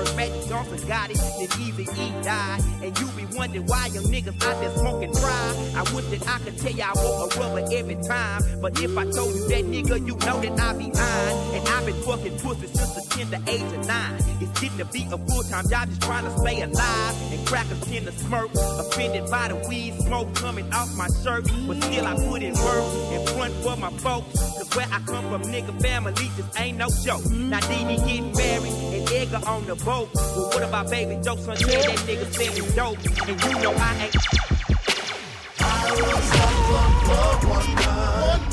Magic 0.52 0.70
Johnson 0.70 0.88
got 0.88 1.10
it, 1.10 1.16
then 1.16 1.60
Easy 1.62 1.82
E 1.82 2.22
died, 2.22 2.60
and 2.82 2.98
you 2.98 3.06
be 3.16 3.24
wondering 3.36 3.66
why 3.66 3.86
young 3.86 4.04
niggas 4.04 4.44
out 4.44 4.60
there 4.60 4.76
smoking 4.76 5.12
dry. 5.12 5.72
I 5.76 5.82
wish 5.94 6.04
that 6.06 6.28
I 6.28 6.38
could 6.40 6.58
tell 6.58 6.72
y'all 6.72 6.98
I 6.98 7.02
want 7.02 7.34
a 7.34 7.40
rubber 7.40 7.74
every 7.74 7.96
time, 8.06 8.42
but 8.60 8.78
if 8.80 8.96
I 8.96 9.04
told 9.04 9.34
you 9.34 9.48
that 9.48 9.64
nigga, 9.64 10.06
you 10.06 10.16
know 10.16 10.40
that 10.40 10.60
I 10.60 10.72
be 10.74 10.90
lying. 10.90 11.54
And 11.54 11.68
I've 11.68 11.86
been 11.86 12.00
fucking 12.02 12.38
pussy 12.38 12.66
since 12.66 12.94
the 12.94 13.16
tender 13.16 13.50
age 13.50 13.62
of 13.62 13.86
nine. 13.86 14.16
It's 14.40 14.60
getting 14.60 14.78
to 14.78 14.84
be 14.86 15.06
a 15.10 15.18
full 15.18 15.42
time 15.44 15.68
job 15.68 15.88
just 15.88 16.02
trying 16.02 16.24
to 16.24 16.38
stay 16.38 16.60
alive. 16.62 17.32
And 17.32 17.46
crackers 17.46 17.80
tend 17.84 18.06
to 18.06 18.12
smirk, 18.12 18.50
offended 18.54 19.30
by 19.30 19.48
the 19.48 19.56
weed 19.68 19.94
smoke 20.00 20.34
coming 20.34 20.70
off 20.72 20.94
my 20.96 21.08
shirt. 21.22 21.44
But 21.66 21.82
still, 21.82 22.06
I 22.06 22.14
put 22.28 22.42
in 22.42 22.54
work 22.54 22.84
in 23.12 23.26
front 23.28 23.54
for 23.62 23.76
my 23.76 23.90
folks. 23.98 24.61
Where 24.70 24.86
I 24.90 25.00
come 25.00 25.28
from, 25.28 25.42
nigga, 25.50 25.78
family 25.82 26.14
just 26.14 26.58
ain't 26.58 26.78
no 26.78 26.88
joke. 27.04 27.28
Now, 27.30 27.60
Dee 27.60 27.84
getting 27.96 28.32
married 28.32 28.72
and 28.72 29.10
Edgar 29.10 29.42
on 29.46 29.66
the 29.66 29.74
boat. 29.74 30.08
But 30.14 30.54
what 30.54 30.62
about 30.62 30.88
baby 30.88 31.16
Joe? 31.22 31.36
Son, 31.36 31.56
that 31.56 31.98
nigga 32.06 32.32
selling 32.32 32.70
dope. 32.76 32.98
And 33.28 33.42
you 33.42 33.60
know 33.60 33.74
I 33.76 34.04
ain't. 34.04 34.14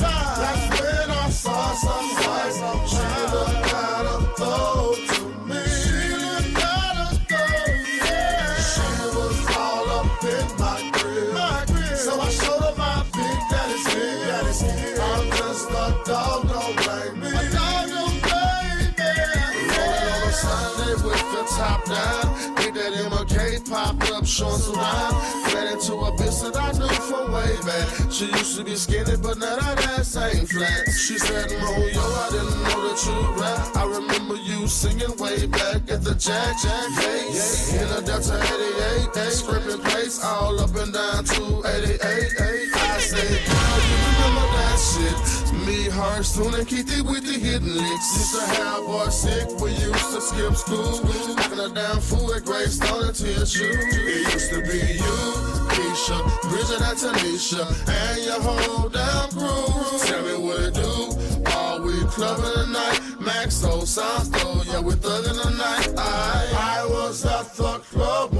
That's 0.00 0.80
when 0.80 1.10
I 1.10 1.30
saw 1.30 1.74
somebody. 1.74 2.19
pop 23.70 24.02
up 24.10 24.26
short 24.26 24.60
around. 24.68 25.14
Fed 25.50 25.72
into 25.72 25.94
a 25.94 26.10
bitch 26.18 26.42
that 26.42 26.56
I 26.58 26.72
knew 26.72 26.88
from 27.06 27.32
way 27.32 27.54
back. 27.64 27.86
She 28.10 28.26
used 28.26 28.56
to 28.58 28.64
be 28.64 28.74
skinny, 28.74 29.16
but 29.22 29.38
now 29.38 29.54
that 29.56 29.86
ass 29.94 30.16
ain't 30.16 30.48
flat. 30.48 30.90
She 30.90 31.16
said, 31.18 31.52
Roll, 31.62 31.88
yo, 31.88 32.02
I 32.02 32.28
didn't 32.34 32.62
know 32.66 32.78
that 32.88 32.98
you 33.06 33.16
rap. 33.40 33.76
I 33.76 33.84
remember 33.86 34.34
you 34.34 34.66
singing 34.66 35.16
way 35.18 35.46
back 35.46 35.88
at 35.88 36.02
the 36.02 36.16
Jack 36.18 36.58
Jack 36.60 36.88
Face. 36.98 37.72
In 37.74 37.86
a 37.96 38.02
Delta 38.02 38.34
88, 38.34 39.14
they 39.14 39.30
scripting 39.30 39.84
place 39.84 40.22
all 40.24 40.58
up 40.58 40.74
and 40.74 40.92
down 40.92 41.24
288. 41.24 42.02
I 42.74 42.98
said, 42.98 43.22
Girl, 43.46 43.78
you 43.86 43.96
remember 44.10 44.46
that 44.58 44.78
shit 44.82 45.29
lead 45.70 45.92
her 45.92 46.22
soon 46.22 46.54
and 46.54 46.66
keep 46.66 46.86
it 46.88 47.02
with 47.02 47.24
the 47.24 47.38
hidden 47.38 47.74
licks. 47.76 48.08
Used 48.18 48.34
to 48.34 48.46
have 48.54 48.84
boy 48.84 49.08
sick, 49.08 49.48
we 49.60 49.70
used 49.70 50.10
to 50.14 50.20
skip 50.20 50.54
school. 50.56 50.98
Knocking 51.36 51.60
a 51.60 51.68
down 51.68 52.00
fool 52.00 52.34
at 52.34 52.44
Grace 52.44 52.80
until 52.80 53.30
your 53.36 53.46
shoe. 53.46 53.70
It 53.70 54.34
used 54.34 54.50
to 54.50 54.60
be 54.62 54.80
you, 55.04 55.18
Keisha, 55.74 56.18
Bridget 56.50 56.82
and 56.88 56.98
Tanisha, 57.02 57.64
and 57.88 58.18
your 58.24 58.40
whole 58.42 58.88
damn 58.88 59.28
crew. 59.30 59.98
Tell 60.06 60.22
me 60.26 60.34
what 60.44 60.60
it 60.68 60.74
do. 60.74 60.90
All 61.54 61.82
we 61.82 61.94
clubbing 62.14 62.64
tonight, 62.64 63.00
Max 63.20 63.64
oh, 63.64 63.80
O, 63.80 63.82
Sansto, 63.82 64.40
oh, 64.44 64.64
yeah, 64.66 64.80
we 64.80 64.94
thugging 64.94 65.40
tonight. 65.42 65.88
I, 65.96 66.80
I 66.80 66.86
was 66.86 67.24
at 67.24 67.54
the 67.54 67.78
club. 67.90 68.39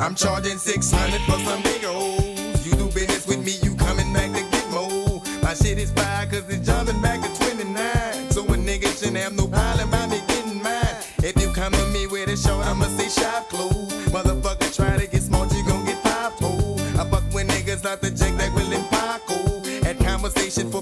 I'm 0.00 0.14
charging 0.14 0.58
600 0.58 1.20
for 1.22 1.38
some 1.40 1.62
niggas. 1.62 2.64
You 2.64 2.72
do 2.72 2.86
business 2.86 3.26
with 3.26 3.44
me, 3.44 3.58
you 3.62 3.74
coming 3.74 4.12
back 4.12 4.30
to 4.30 4.42
get 4.48 4.70
more. 4.70 5.20
My 5.42 5.54
shit 5.54 5.76
is 5.76 5.90
fire 5.90 6.24
cause 6.26 6.48
it's 6.48 6.64
jumping 6.64 7.00
back 7.02 7.20
to 7.20 7.44
29. 7.44 8.30
So 8.30 8.44
a 8.44 8.56
nigga 8.56 8.96
shouldn't 8.96 9.16
have 9.16 9.32
no 9.34 9.48
problem 9.48 9.90
by 9.90 10.06
me 10.06 10.20
getting 10.28 10.62
mine. 10.62 10.96
If 11.18 11.40
you 11.42 11.52
come 11.52 11.72
to 11.72 11.86
me 11.86 12.06
with 12.06 12.28
a 12.28 12.36
short, 12.36 12.64
I'ma 12.64 12.86
say 12.96 13.08
shop 13.08 13.48
clothes. 13.48 13.92
Motherfucker, 14.14 14.74
try 14.74 14.96
to 14.96 15.06
get 15.08 15.20
smart, 15.20 15.52
you 15.52 15.66
gon' 15.66 15.84
get 15.84 16.00
five 16.04 16.38
toes. 16.38 16.80
I 16.96 17.04
fuck 17.10 17.24
with 17.34 17.48
niggas 17.48 17.82
like 17.84 18.00
the 18.00 18.10
jack 18.10 18.36
that 18.36 18.54
Will 18.54 18.72
in 18.72 18.84
Paco. 18.84 19.64
Had 19.84 19.98
conversation 19.98 20.70
for 20.70 20.80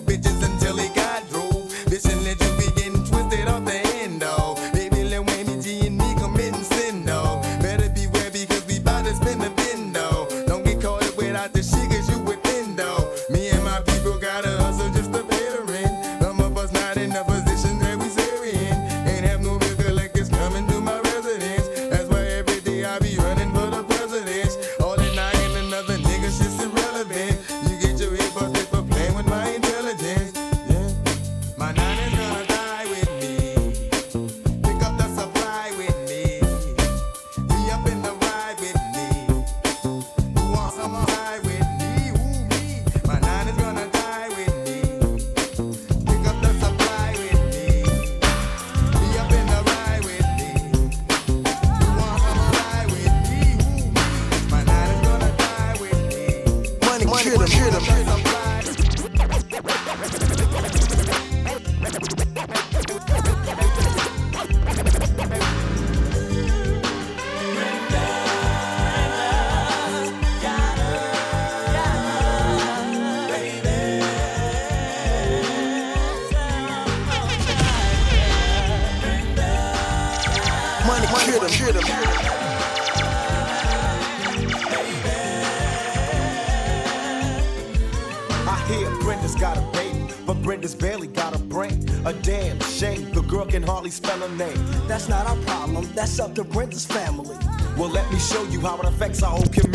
up 96.21 96.35
the 96.35 96.45
Brenda's 96.45 96.87
family. 96.87 97.37
Well, 97.77 97.91
let 97.91 98.11
me 98.11 98.19
show 98.19 98.43
you 98.45 98.61
how 98.61 98.79
it 98.79 98.87
affects 98.87 99.23
our 99.23 99.31
whole 99.33 99.43
community. 99.43 99.66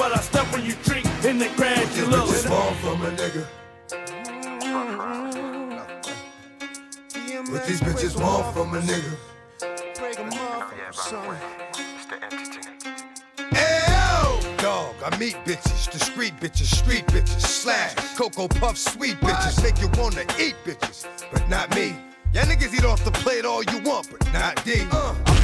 but 0.00 0.16
I 0.16 0.20
step 0.22 0.50
when 0.50 0.64
you 0.64 0.72
drink 0.82 1.04
in 1.26 1.38
the 1.38 1.50
grand. 1.56 1.94
You 1.94 2.06
look 2.06 2.26
small 2.28 2.72
from 2.80 3.02
a 3.02 3.10
nigga. 3.10 3.46
With 7.52 7.66
these 7.66 7.82
bitches 7.82 8.18
want 8.18 8.54
from 8.54 8.74
a 8.74 8.80
nigga? 8.80 9.14
Break 9.98 10.16
them 10.16 10.32
off, 10.32 10.94
son. 10.94 11.36
Dog, 14.56 14.94
I 15.04 15.16
meet 15.18 15.36
bitches, 15.44 15.90
the 15.90 15.98
street 15.98 16.34
bitches, 16.40 16.74
street 16.74 17.06
bitches, 17.08 17.40
slash, 17.40 17.94
cocoa 18.16 18.48
puff, 18.48 18.78
sweet 18.78 19.16
bitches, 19.20 19.62
make 19.62 19.80
you 19.80 19.88
wanna 20.00 20.22
eat 20.38 20.54
bitches, 20.64 21.06
but 21.30 21.46
not 21.50 21.74
me. 21.74 21.94
Y'all 22.32 22.44
niggas 22.44 22.72
eat 22.74 22.84
off 22.84 23.04
the 23.04 23.10
plate 23.10 23.44
all 23.44 23.62
you 23.64 23.78
want, 23.82 24.10
but 24.10 24.32
not 24.32 24.62
D. 24.64 24.86
Uh, 24.92 25.14
I'm 25.26 25.39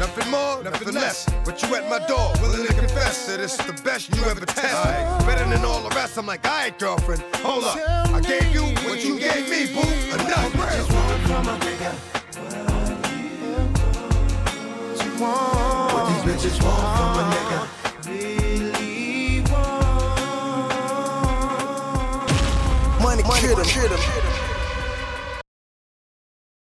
Nothing 0.00 0.30
more, 0.30 0.62
nothing 0.64 0.94
less. 0.94 1.28
But 1.44 1.62
you 1.62 1.74
at 1.76 1.90
my 1.90 1.98
door, 2.06 2.32
willing 2.40 2.66
to 2.66 2.72
confess 2.72 3.26
that 3.26 3.38
it's 3.38 3.58
the 3.58 3.74
best 3.84 4.08
you 4.16 4.24
ever 4.24 4.46
test. 4.46 4.72
Better 5.26 5.44
than 5.46 5.62
all 5.62 5.82
the 5.86 5.94
rest. 5.94 6.16
I'm 6.16 6.24
like, 6.24 6.42
alright, 6.42 6.78
girlfriend, 6.78 7.22
hold 7.44 7.64
up. 7.64 7.76
I 7.76 8.20
gave 8.22 8.50
you 8.54 8.62
what 8.88 9.04
you 9.04 9.18
gave 9.18 9.50
me, 9.50 9.66
boo. 9.74 9.86
Enough. 10.14 10.54
What 15.92 16.04
these 16.08 16.22
bitches 16.24 16.56
want 16.64 16.80
from 16.96 17.18
a 17.20 17.24
nigga. 17.34 17.58
Money, 23.02 23.22
money, 23.22 23.40
hit 23.40 23.58
'em, 23.58 23.64
hit 23.66 23.92
'em. 23.92 24.29